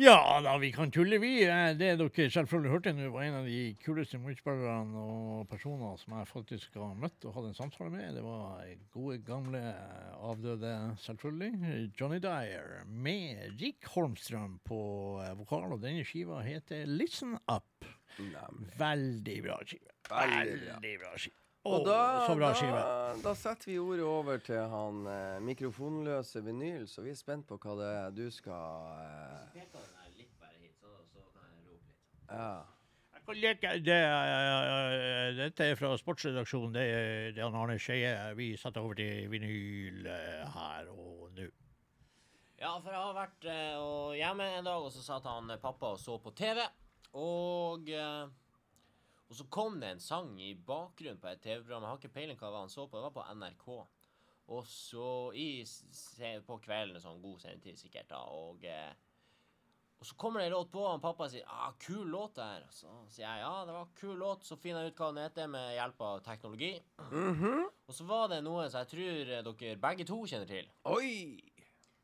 [0.00, 1.42] Ja da, vi kan tulle, vi.
[1.44, 6.14] Eh, Det dere selvfølgelig hørte nå, var en av de kuleste motspillerne og personer som
[6.16, 8.14] jeg faktisk har møtt og hatt en samtale med.
[8.16, 8.62] Det var
[8.94, 9.60] gode, gamle,
[10.24, 10.72] avdøde,
[11.04, 14.80] selvfølgelig, Johnny Dyer med Rick Holmstrøm på
[15.26, 15.68] eh, vokal.
[15.76, 17.84] Og denne skiva heter Listen Up.
[18.80, 19.92] Veldig bra skive.
[20.08, 21.12] Veldig bra.
[21.20, 21.36] Skive.
[21.68, 22.52] Og da, så da,
[23.20, 27.58] da setter vi ordet over til han eh, mikrofonløse vinyl, så vi er spent på
[27.60, 29.89] hva det er du skal eh,
[34.90, 36.74] Eh, dette er fra sportsredaksjonen.
[36.74, 38.12] Det er, er Arne Skeie.
[38.38, 41.48] Vi setter over til vinyl eh, her og nå.
[42.60, 46.00] Ja, for jeg har vært eh, hjemme en dag, og så satt han pappa og
[46.00, 46.62] så på TV.
[47.18, 47.90] Og
[49.30, 51.82] Og så kom det en sang i bakgrunnen på et TV-program.
[51.84, 52.98] Jeg har ikke peiling hva han så på.
[52.98, 53.66] Det var på NRK.
[54.50, 55.62] Og så i,
[56.46, 58.64] på kvelden, sånn god sendetid sikkert, da, og
[60.00, 62.70] og så kommer det ei låt på, og pappa sier ah, 'kul låt det her'.
[62.72, 64.44] Så sier jeg ja, det var en kul låt.
[64.48, 66.72] Så finner jeg ut hva den heter med hjelp av teknologi.
[67.86, 70.70] Og så var det noe som jeg tror dere begge to kjenner til.
[70.84, 71.36] Oi!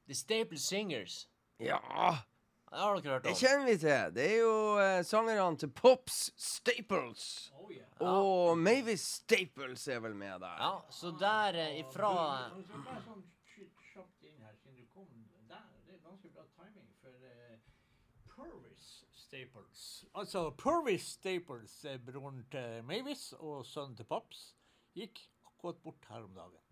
[0.07, 1.27] The Staple Singers.
[1.59, 1.81] Ja,
[2.71, 3.33] Det har dere hørt om.
[3.33, 4.13] det kjenner vi til.
[4.15, 7.53] Det er jo eh, sangerne til Pops Staples.
[7.57, 7.87] Oh, yeah.
[8.01, 10.57] Og Mavis Staples er vel med der.
[10.61, 12.11] Ja, så der eh, ifra
[12.53, 13.23] Du, du, bare sånn
[13.55, 15.07] kj- kjapt inn her, siden du kom
[15.49, 15.63] der.
[15.87, 17.57] Det er ganske bra timing, for uh,
[18.29, 19.05] Purvis
[19.37, 24.55] Staples Altså, Purvis Staples, eh, broren til Mavis og sønnen til Paps,
[24.97, 26.63] gikk akkurat bort her om dagen.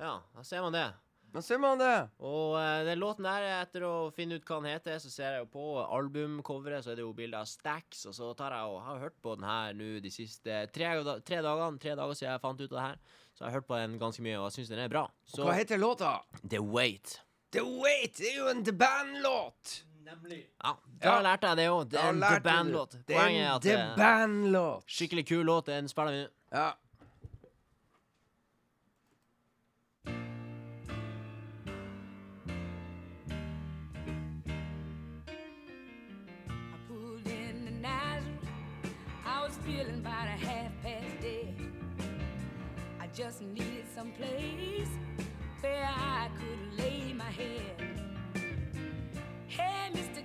[0.00, 0.88] Ja, da ser man det.
[1.30, 2.08] Da ser man det.
[2.18, 5.44] Og uh, den låten der, etter å finne ut hva den heter, så ser jeg
[5.44, 8.80] jo på albumcoveret, så er det jo bilde av Stax, og så tar jeg og
[8.88, 10.88] har hørt på den her nå de siste tre,
[11.22, 12.98] tre dagene, tre dager siden jeg fant ut av det her.
[13.30, 15.04] Så jeg har hørt på den ganske mye, og jeg syns den er bra.
[15.30, 16.16] Så Hva heter låta?
[16.42, 17.20] The Wait.
[17.54, 18.18] The Wait!
[18.18, 19.78] Det er jo en The Band-låt.
[20.10, 20.46] Nemlig.
[20.64, 20.70] Ja,
[21.02, 21.22] da Ja.
[21.22, 21.90] lærte jeg det òg.
[21.90, 22.40] Det er en The.
[22.40, 22.94] Band-låt.
[22.94, 24.82] Er Poenget er at The eh, Band-låt.
[24.86, 26.28] skikkelig kul låt, den spiller vi nå.
[26.58, 26.70] Ja.
[35.60, 38.26] I pulled in the Nazareth.
[39.26, 41.54] I was feeling about a half past dead.
[43.00, 44.88] I just needed some place
[45.60, 47.99] where I could lay my head.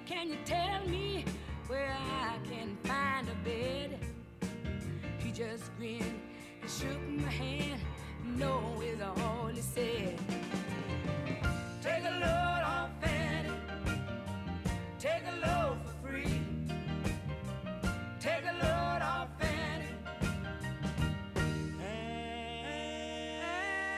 [0.06, 1.26] Can you tell me
[1.65, 3.99] where I can find a bed?
[5.18, 6.22] He just grinned
[6.61, 7.82] and shook my hand.
[8.23, 10.19] No is all he said.
[11.82, 13.49] Take a load off Fanny.
[14.99, 16.40] Take a load for free.
[18.19, 19.86] Take a load off Fanny.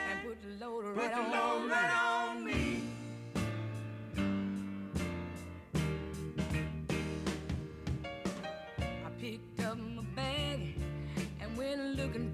[0.09, 1.69] And put the load right on.
[1.69, 2.06] right on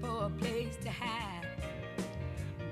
[0.04, 1.46] for a place to hide.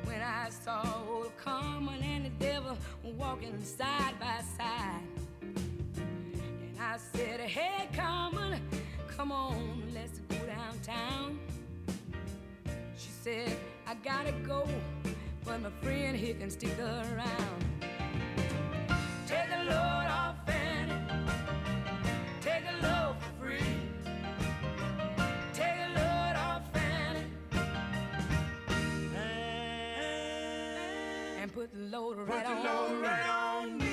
[0.05, 2.77] When I saw old Carmen and the devil
[3.17, 5.07] walking side by side.
[5.41, 8.61] And I said, Hey, Carmen,
[9.17, 11.39] come on, let's go downtown.
[12.97, 13.57] She said,
[13.87, 14.69] I gotta go,
[15.45, 17.65] but my friend here can stick around.
[19.27, 20.37] Take a load off
[31.63, 33.03] put the load right on.
[33.03, 33.92] right on me.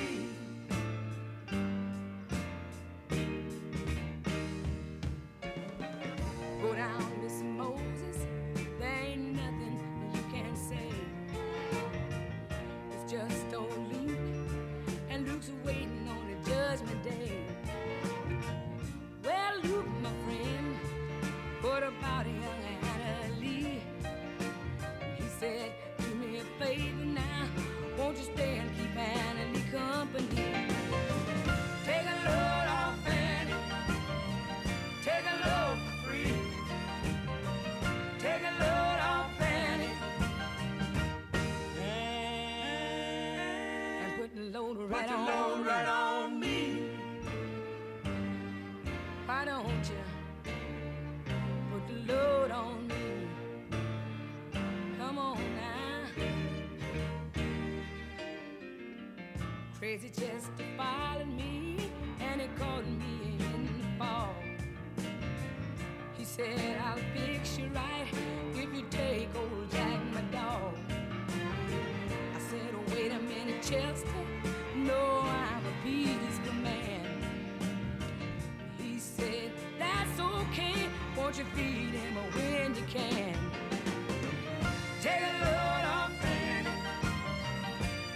[44.74, 45.64] Put load right on.
[45.64, 46.90] right on me.
[49.26, 50.52] Why don't you
[51.72, 53.28] put the load on me?
[54.98, 56.22] Come on now.
[59.78, 61.90] Crazy Chester followed me
[62.20, 64.34] and he caught me in the fall.
[66.16, 68.06] He said, I'll fix you right
[68.54, 70.74] if you take old Jack, my dog.
[72.34, 74.06] I said, oh, wait a minute, Chester.
[74.86, 77.22] No, I'm a peaceful man.
[78.78, 80.88] He said, that's okay.
[81.16, 83.36] Won't you feed him when you can?
[85.02, 86.70] Take a load off Fanny.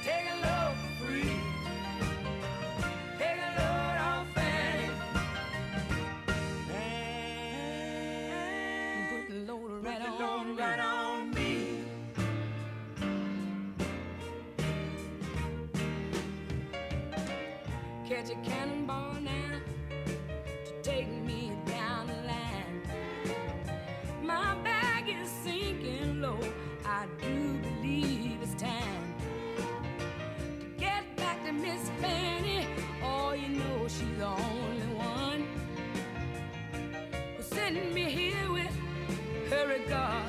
[0.02, 1.36] Take a load for free.
[3.18, 4.90] Take a load off Fanny.
[8.96, 10.56] And put the load right on.
[10.56, 11.03] right on
[18.24, 19.60] Catch a cannonball now
[20.64, 22.82] to take me down the line.
[24.22, 26.38] My bag is sinking low.
[26.86, 29.14] I do believe it's time
[29.58, 32.66] to get back to Miss Fanny.
[33.02, 35.46] Oh, you know she's the only one
[37.36, 38.74] who's sending me here with
[39.50, 40.23] her regards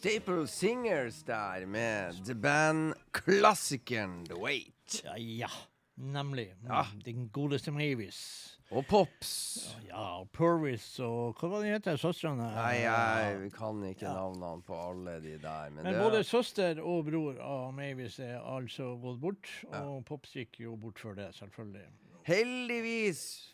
[0.00, 5.02] Staple Singers der med The Band-klassikeren The Wait.
[5.04, 5.48] Ja, ja.
[5.96, 6.54] nemlig.
[6.62, 6.84] Mm, Ja.
[7.04, 8.56] Den godeste Mavis.
[8.70, 9.76] Og Pops.
[9.88, 12.46] Ja, og Purvis og hva var det heter søstrene?
[12.54, 15.68] Nei, jeg kan ikke navnene på alle de der.
[15.70, 20.32] Men, Men det, både søster og bror av Mavis er altså gått bort, og Pops
[20.38, 21.84] gikk jo bort før det, selvfølgelig.
[22.24, 23.49] heldigvis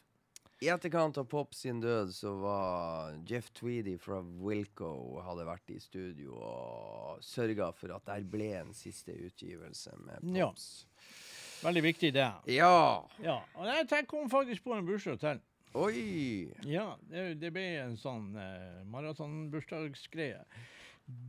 [0.64, 5.76] I etterkant av Pop sin død så var Jeff Tweedy fra Wilco hadde vært i
[5.82, 10.64] studio og sørga for at der ble en siste utgivelse med Pops.
[10.80, 11.66] Ja.
[11.66, 12.30] Veldig viktig, det.
[12.52, 13.04] Ja.
[13.20, 15.42] Ja, og jeg kom faktisk på en bursdag til.
[15.76, 16.48] Oi!
[16.64, 20.40] Ja, det, det ble en sånn uh, maratonbursdagsgreie.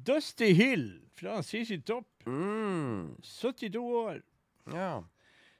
[0.07, 0.87] Dusty Hill
[1.19, 3.15] fra CC Topp, Mm.
[3.23, 4.21] 72 år.
[4.73, 5.03] Ja.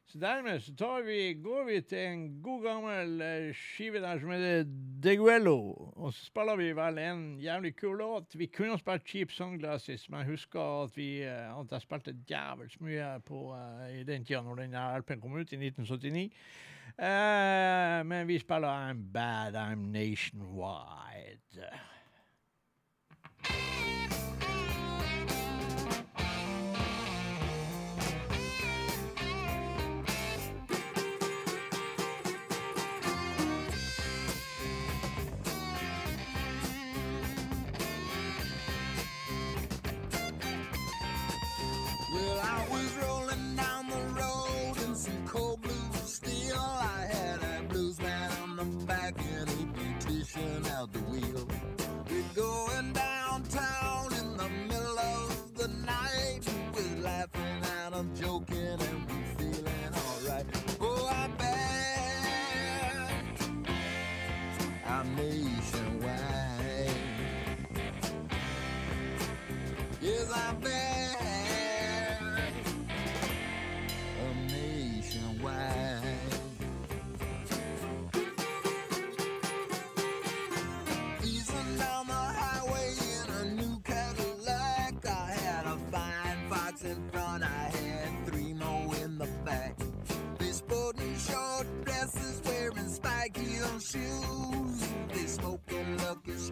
[0.07, 4.63] Så dermed så vi, går vi til en god gammel eh, skive der som heter
[5.03, 5.57] Deguello.
[5.95, 8.37] Og så spiller vi vel en jævlig kul låt.
[8.39, 12.15] Vi kunne ha spilt Cheap Sunglasses, men jeg husker at, vi, eh, at jeg spilte
[12.29, 16.31] djevelsk mye på, uh, i den tida når den LP-en kom ut, i 1979.
[16.95, 21.67] Uh, men vi spiller I'm Bad, I'm Nationwide.
[50.37, 50.66] Russian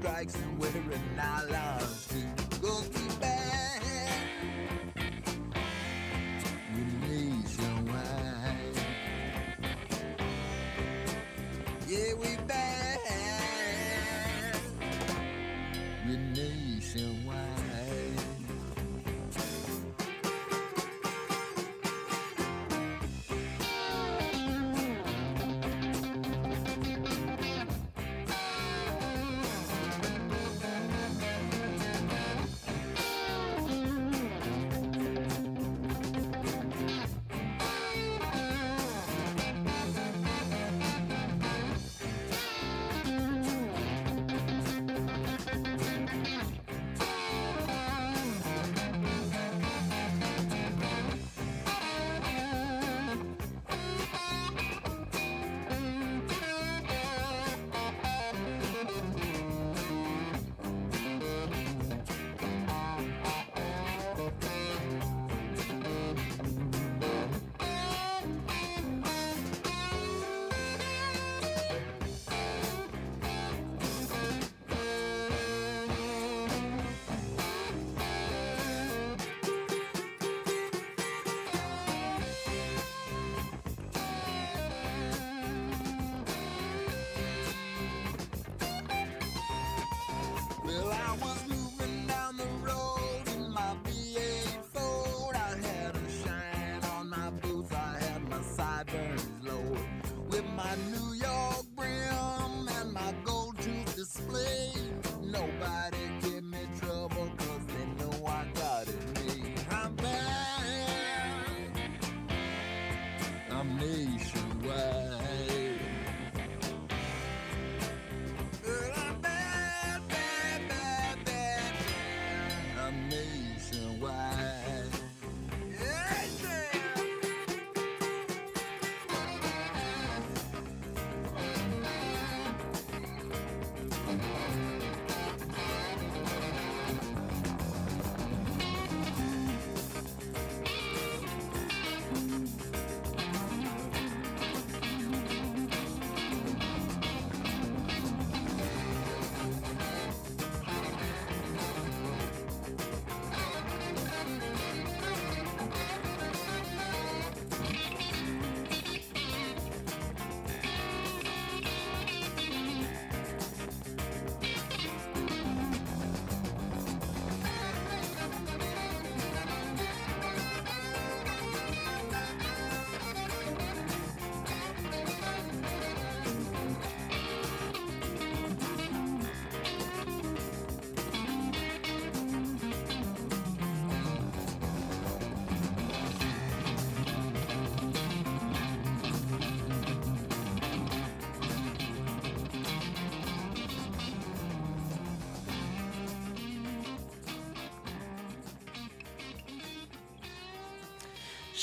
[0.05, 2.34] strikes and we're in nylon.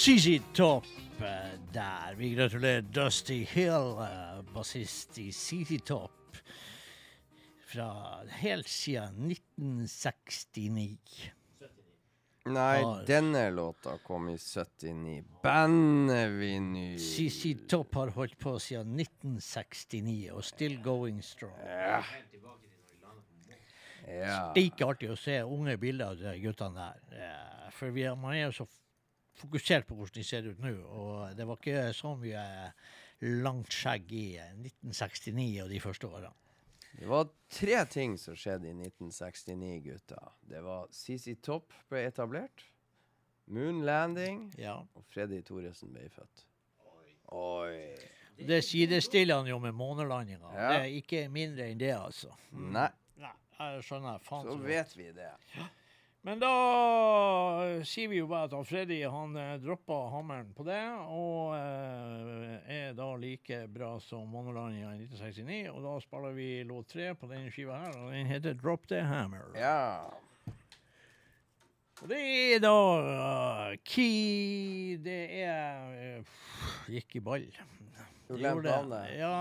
[0.02, 0.84] CC Top
[1.20, 2.14] eh, der.
[2.14, 6.36] Vi gratulerer Dusty Hill, eh, bassist i CZ Top,
[7.70, 7.86] fra
[8.42, 11.30] helt siden 1969.
[12.50, 15.22] Nei, har, denne låta kom i 79.
[15.46, 16.98] Bandevinyl.
[16.98, 21.54] CC Top har holdt på siden 1969 og still going strong.
[21.62, 22.02] Ja.
[24.10, 24.36] ja.
[24.50, 27.02] Det ikke artig å se unge bilder av de guttene der.
[27.22, 28.72] eh, For vi man er jo så
[29.42, 30.72] fokusert på hvordan de ser ut nå.
[30.88, 32.44] Og det var ikke så mye
[33.44, 36.32] langt skjegg i eh, 1969 og de første årene.
[36.92, 40.18] Det var tre ting som skjedde i 1969, gutta.
[40.44, 42.66] Det var CC Topp ble etablert,
[43.52, 44.74] Moon Landing, Ja.
[44.94, 46.44] og Freddy Thoresen ble født.
[47.32, 47.94] Oi.
[48.36, 50.50] Det sidestiller han jo med månelandinga.
[50.52, 50.68] Ja.
[50.72, 52.32] Det er ikke mindre enn det, altså.
[52.52, 52.88] Nei,
[53.22, 53.32] Nei,
[53.76, 54.20] jeg skjønner.
[54.26, 55.30] Faen så så vet vi det.
[56.22, 56.50] Men da
[57.82, 60.78] sier vi jo bare at han Freddy han eh, droppa hammeren på det,
[61.10, 65.62] og eh, er da like bra som Månelandinga i 1969.
[65.72, 69.02] Og da spiller vi låt tre på denne skiva her, og den heter Drop the
[69.02, 69.50] Hammer.
[69.58, 70.06] Ja.
[72.02, 76.32] Og det er da uh, Key Det er uh,
[76.90, 77.44] Gikk i ball.
[78.26, 79.04] Du glemte det.
[79.18, 79.34] Ja,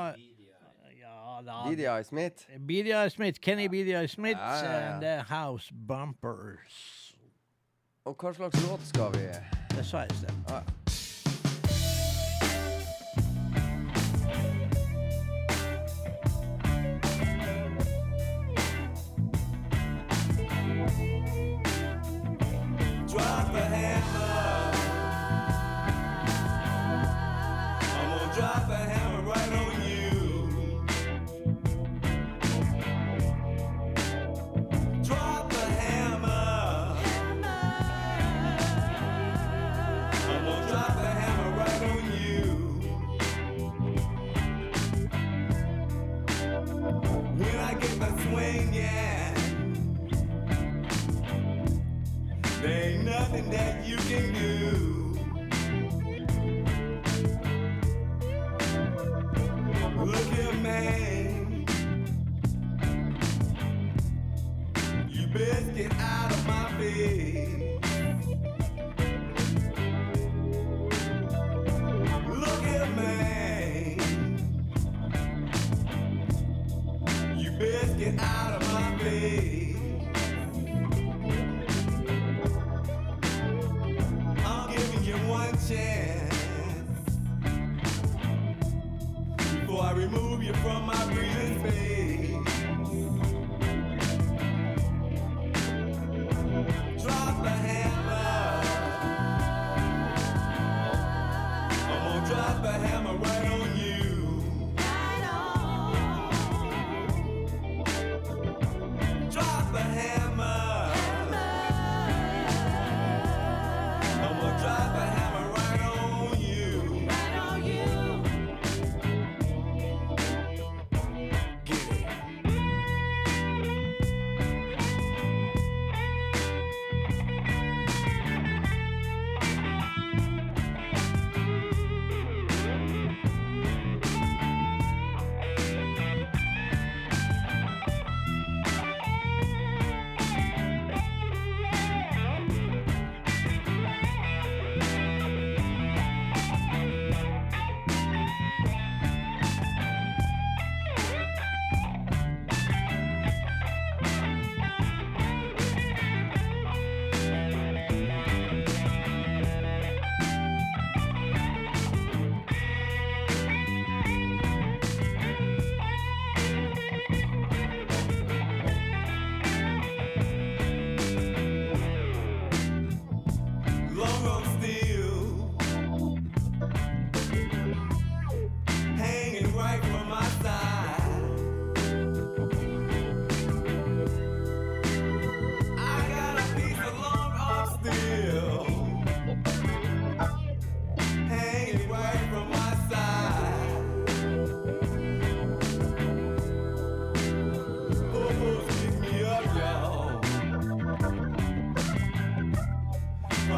[1.37, 1.61] ja da.
[1.69, 2.47] BDI Smith.
[2.59, 4.93] BDI Smith, Kenny BDI Smith Ja, ja, ja.
[4.93, 7.07] and the House Bumpers.
[8.05, 9.27] Og hva slags låt skal vi
[9.77, 10.80] Det sa jeg i sted.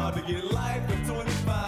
[0.04, 1.63] About to get life at 25.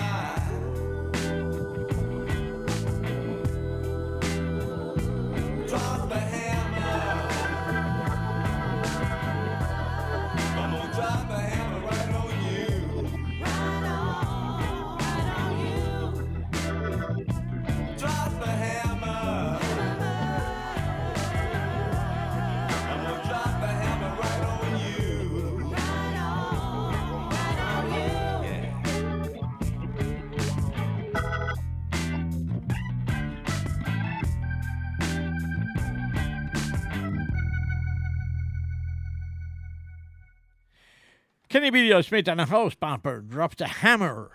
[41.66, 44.30] Kenny Bedia Smith and a house bumper dropped a hammer.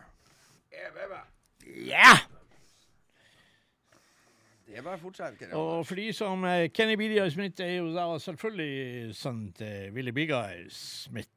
[1.66, 2.18] Ja!
[4.72, 5.50] Det bare å fortsette.
[5.58, 10.66] Og de som Kenny Bedia Smith er jo da selvfølgelig sønnen til Willy Big Eye
[10.72, 11.28] Smith,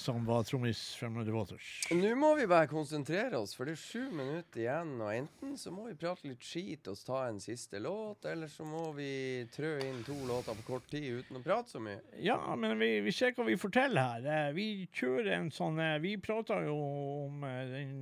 [0.00, 1.66] som var trommis fra Muddy Waters.
[1.92, 4.94] Nå må vi bare konsentrere oss, for det er sju minutter igjen.
[5.02, 8.64] Og enten så må vi prate litt skit og ta en siste låt, eller så
[8.64, 9.10] må vi
[9.52, 11.98] trø inn to låter på kort tid uten å prate så mye.
[12.24, 14.30] Ja, men vi, vi ser hva vi forteller her.
[14.46, 16.78] Eh, Vi kjører en sånn eh, Vi prater jo
[17.26, 17.92] om eh, den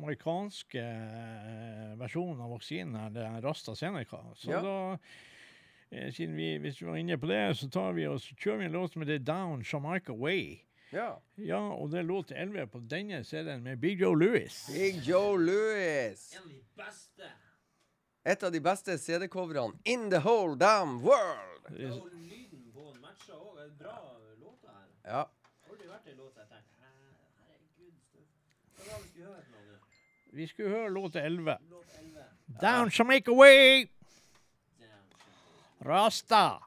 [0.00, 0.82] amerikanske
[2.00, 4.15] versjonen av vaksinen er Rasta Seneca.
[4.34, 4.60] Så Ja.
[4.62, 4.98] da
[5.90, 8.58] eh, siden vi, Hvis vi var inne på det, så tar vi og så kjører
[8.58, 10.58] vi en låt som heter Down Jamaica Way.
[10.92, 11.16] Ja.
[11.36, 14.70] Ja, og det er låt 11 på denne CD-en med Big Joe Louis.
[14.74, 16.32] Big Joe Louis.
[16.36, 17.30] En av de beste.
[18.26, 21.66] Et av de beste CD-coverne in the whole damn world.
[21.66, 23.58] Og lyden på den matcha òg.
[23.78, 23.96] Bra
[24.40, 24.86] låter her.
[25.10, 25.24] Ja.
[25.70, 27.92] Aldri vært en låt jeg tenkte Herregud.
[28.76, 29.78] Hva var det vi skulle høre nå?
[30.32, 31.56] Vi skulle høre låt 11.
[31.70, 32.24] Låt 11.
[32.62, 33.86] Down Jamaica Way!
[35.82, 35.88] Damn, shit.
[35.88, 36.65] Rasta!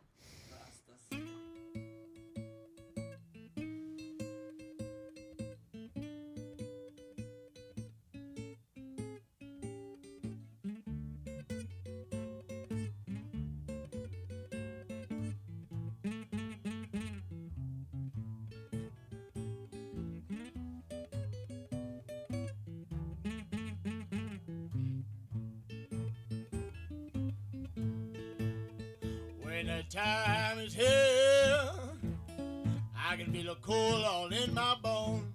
[33.69, 35.31] Cold all in my bone.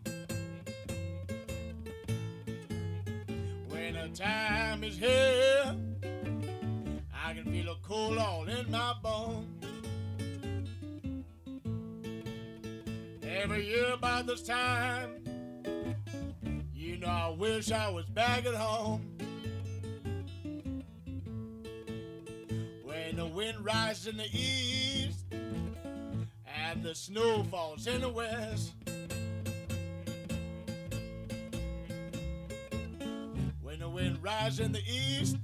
[3.69, 5.77] When the time is here,
[7.15, 9.47] I can feel a cold all in my bone.
[13.23, 15.23] Every year by this time,
[16.75, 19.17] you know I wish I was back at home.
[22.83, 25.24] When the wind rises in the east
[26.85, 28.75] the snow falls in the west.
[33.63, 35.39] When the wind rises in the east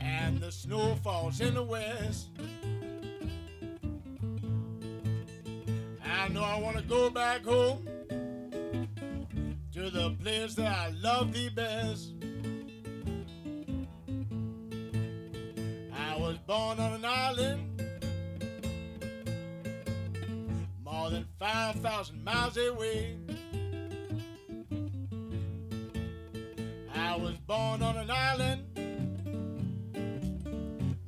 [0.00, 2.30] and the snow falls in the west.
[6.02, 7.86] I know I want to go back home
[9.72, 12.12] to the place that I love the best.
[15.92, 17.63] I was born on an island
[21.44, 23.18] 5,000 miles away.
[26.94, 28.62] I was born on an island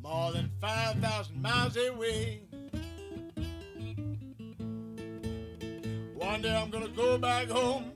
[0.03, 2.43] more than 5,000 miles away.
[6.13, 7.93] One day I'm gonna go back home,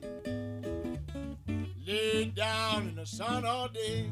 [1.85, 4.09] lay down in the sun all day.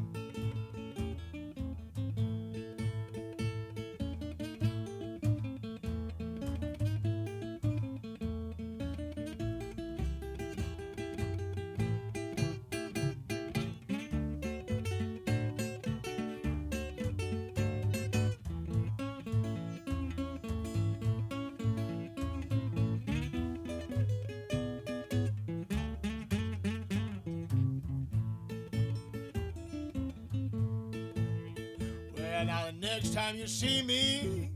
[33.30, 34.50] Time you see me,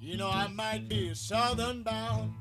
[0.00, 2.32] you know I might be southern bound.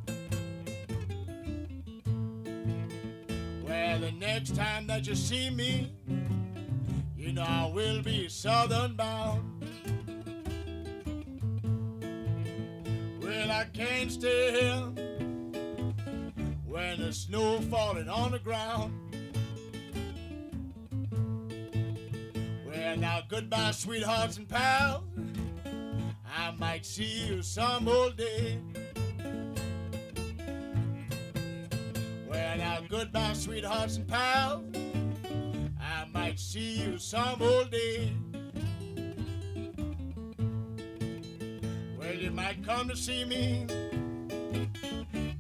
[3.66, 5.91] Well, the next time that you see me,
[7.18, 9.44] you know I will be southern bound.
[13.22, 14.84] Well, I can't stay here
[16.66, 19.09] when the snow falling on the ground.
[22.90, 25.03] Well, now goodbye, sweethearts and pals.
[26.36, 28.57] I might see you some old day.
[32.28, 34.64] Well, now goodbye, sweethearts and pals.
[35.80, 38.11] I might see you some old day.
[41.95, 43.68] Well, you might come to see me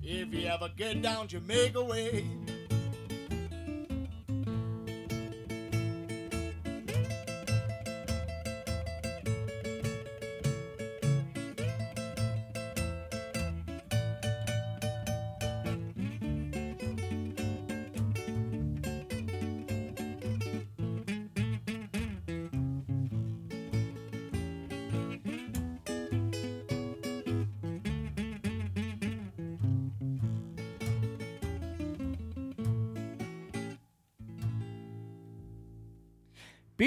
[0.03, 2.25] if you ever get down Jamaica way.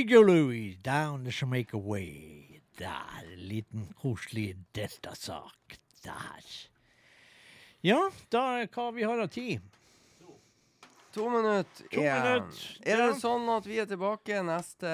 [0.03, 2.61] Big O Louie, down the Jamaica way.
[2.79, 6.43] Der, liten koselig deltasak der.
[7.81, 9.63] Ja, da hva vi har av tid?
[11.15, 12.51] To minutter igjen.
[12.83, 13.07] Er ja.
[13.13, 14.91] det sånn at vi er tilbake neste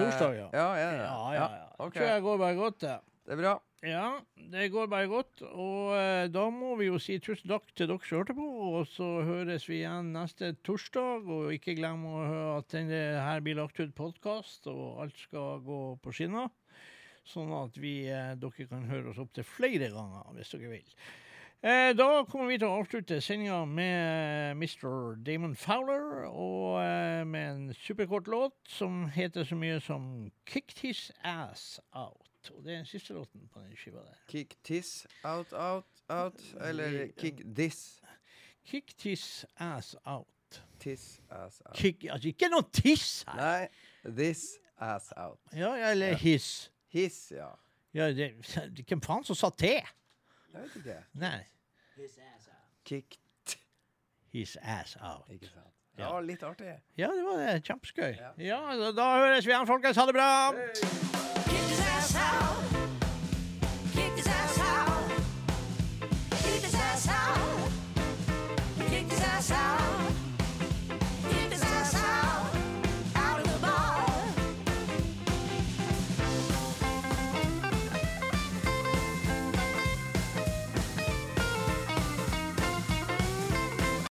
[0.00, 0.48] Torsdag, ja.
[0.48, 1.04] Ja, er det?
[1.04, 1.68] Ja, ja, ja.
[1.76, 1.98] Okay.
[1.98, 2.96] Tror jeg går bare godt, det.
[3.26, 3.54] Det er bra.
[3.84, 4.20] Ja,
[4.52, 5.42] det går bare godt.
[5.42, 8.46] Og eh, da må vi jo si tusen takk til dere som hørte på.
[8.70, 11.28] Og så høres vi igjen neste torsdag.
[11.28, 15.60] Og ikke glem å høre at denne her blir lagt ut podkast, og alt skal
[15.66, 16.48] gå på skinner.
[17.26, 20.98] Sånn at vi, eh, dere kan høre oss opptil flere ganger, hvis dere vil.
[21.66, 25.16] Eh, da kommer vi til å avslutte sendinga med Mr.
[25.26, 31.10] Damon Fowler, og eh, med en superkort låt som heter så mye som 'Kicked His
[31.24, 32.25] Ass Out'.
[32.54, 34.18] Og det er den siste låten på den skiva der.
[34.28, 36.42] Kick tiss out, out, out.
[36.60, 38.00] Eller kick this.
[38.66, 40.26] Kick Tiss ass out.
[40.80, 41.76] Tiss ass out.
[41.76, 43.36] Kick, altså ikke noe tiss her!
[43.38, 43.68] Nei,
[44.16, 45.38] this ass out.
[45.54, 46.16] Ja, eller Ja.
[46.16, 46.70] his.
[46.88, 47.52] His, ja.
[47.94, 48.32] Ja, det,
[48.88, 49.78] hvem faen som sa det?
[50.52, 50.98] Jeg vet ikke.
[51.14, 51.38] Nei.
[52.84, 53.18] Kick,
[54.32, 55.30] His ass out.
[55.30, 55.72] ikke sant.
[55.98, 56.74] Ja, litt artig.
[56.98, 57.62] Ja, det var det.
[57.64, 58.18] Kjempeskøy.
[58.44, 59.96] Ja, da, da høres vi igjen, folkens.
[59.96, 60.28] Ha det bra!
[60.74, 61.45] Kick
[62.16, 62.85] his ass out.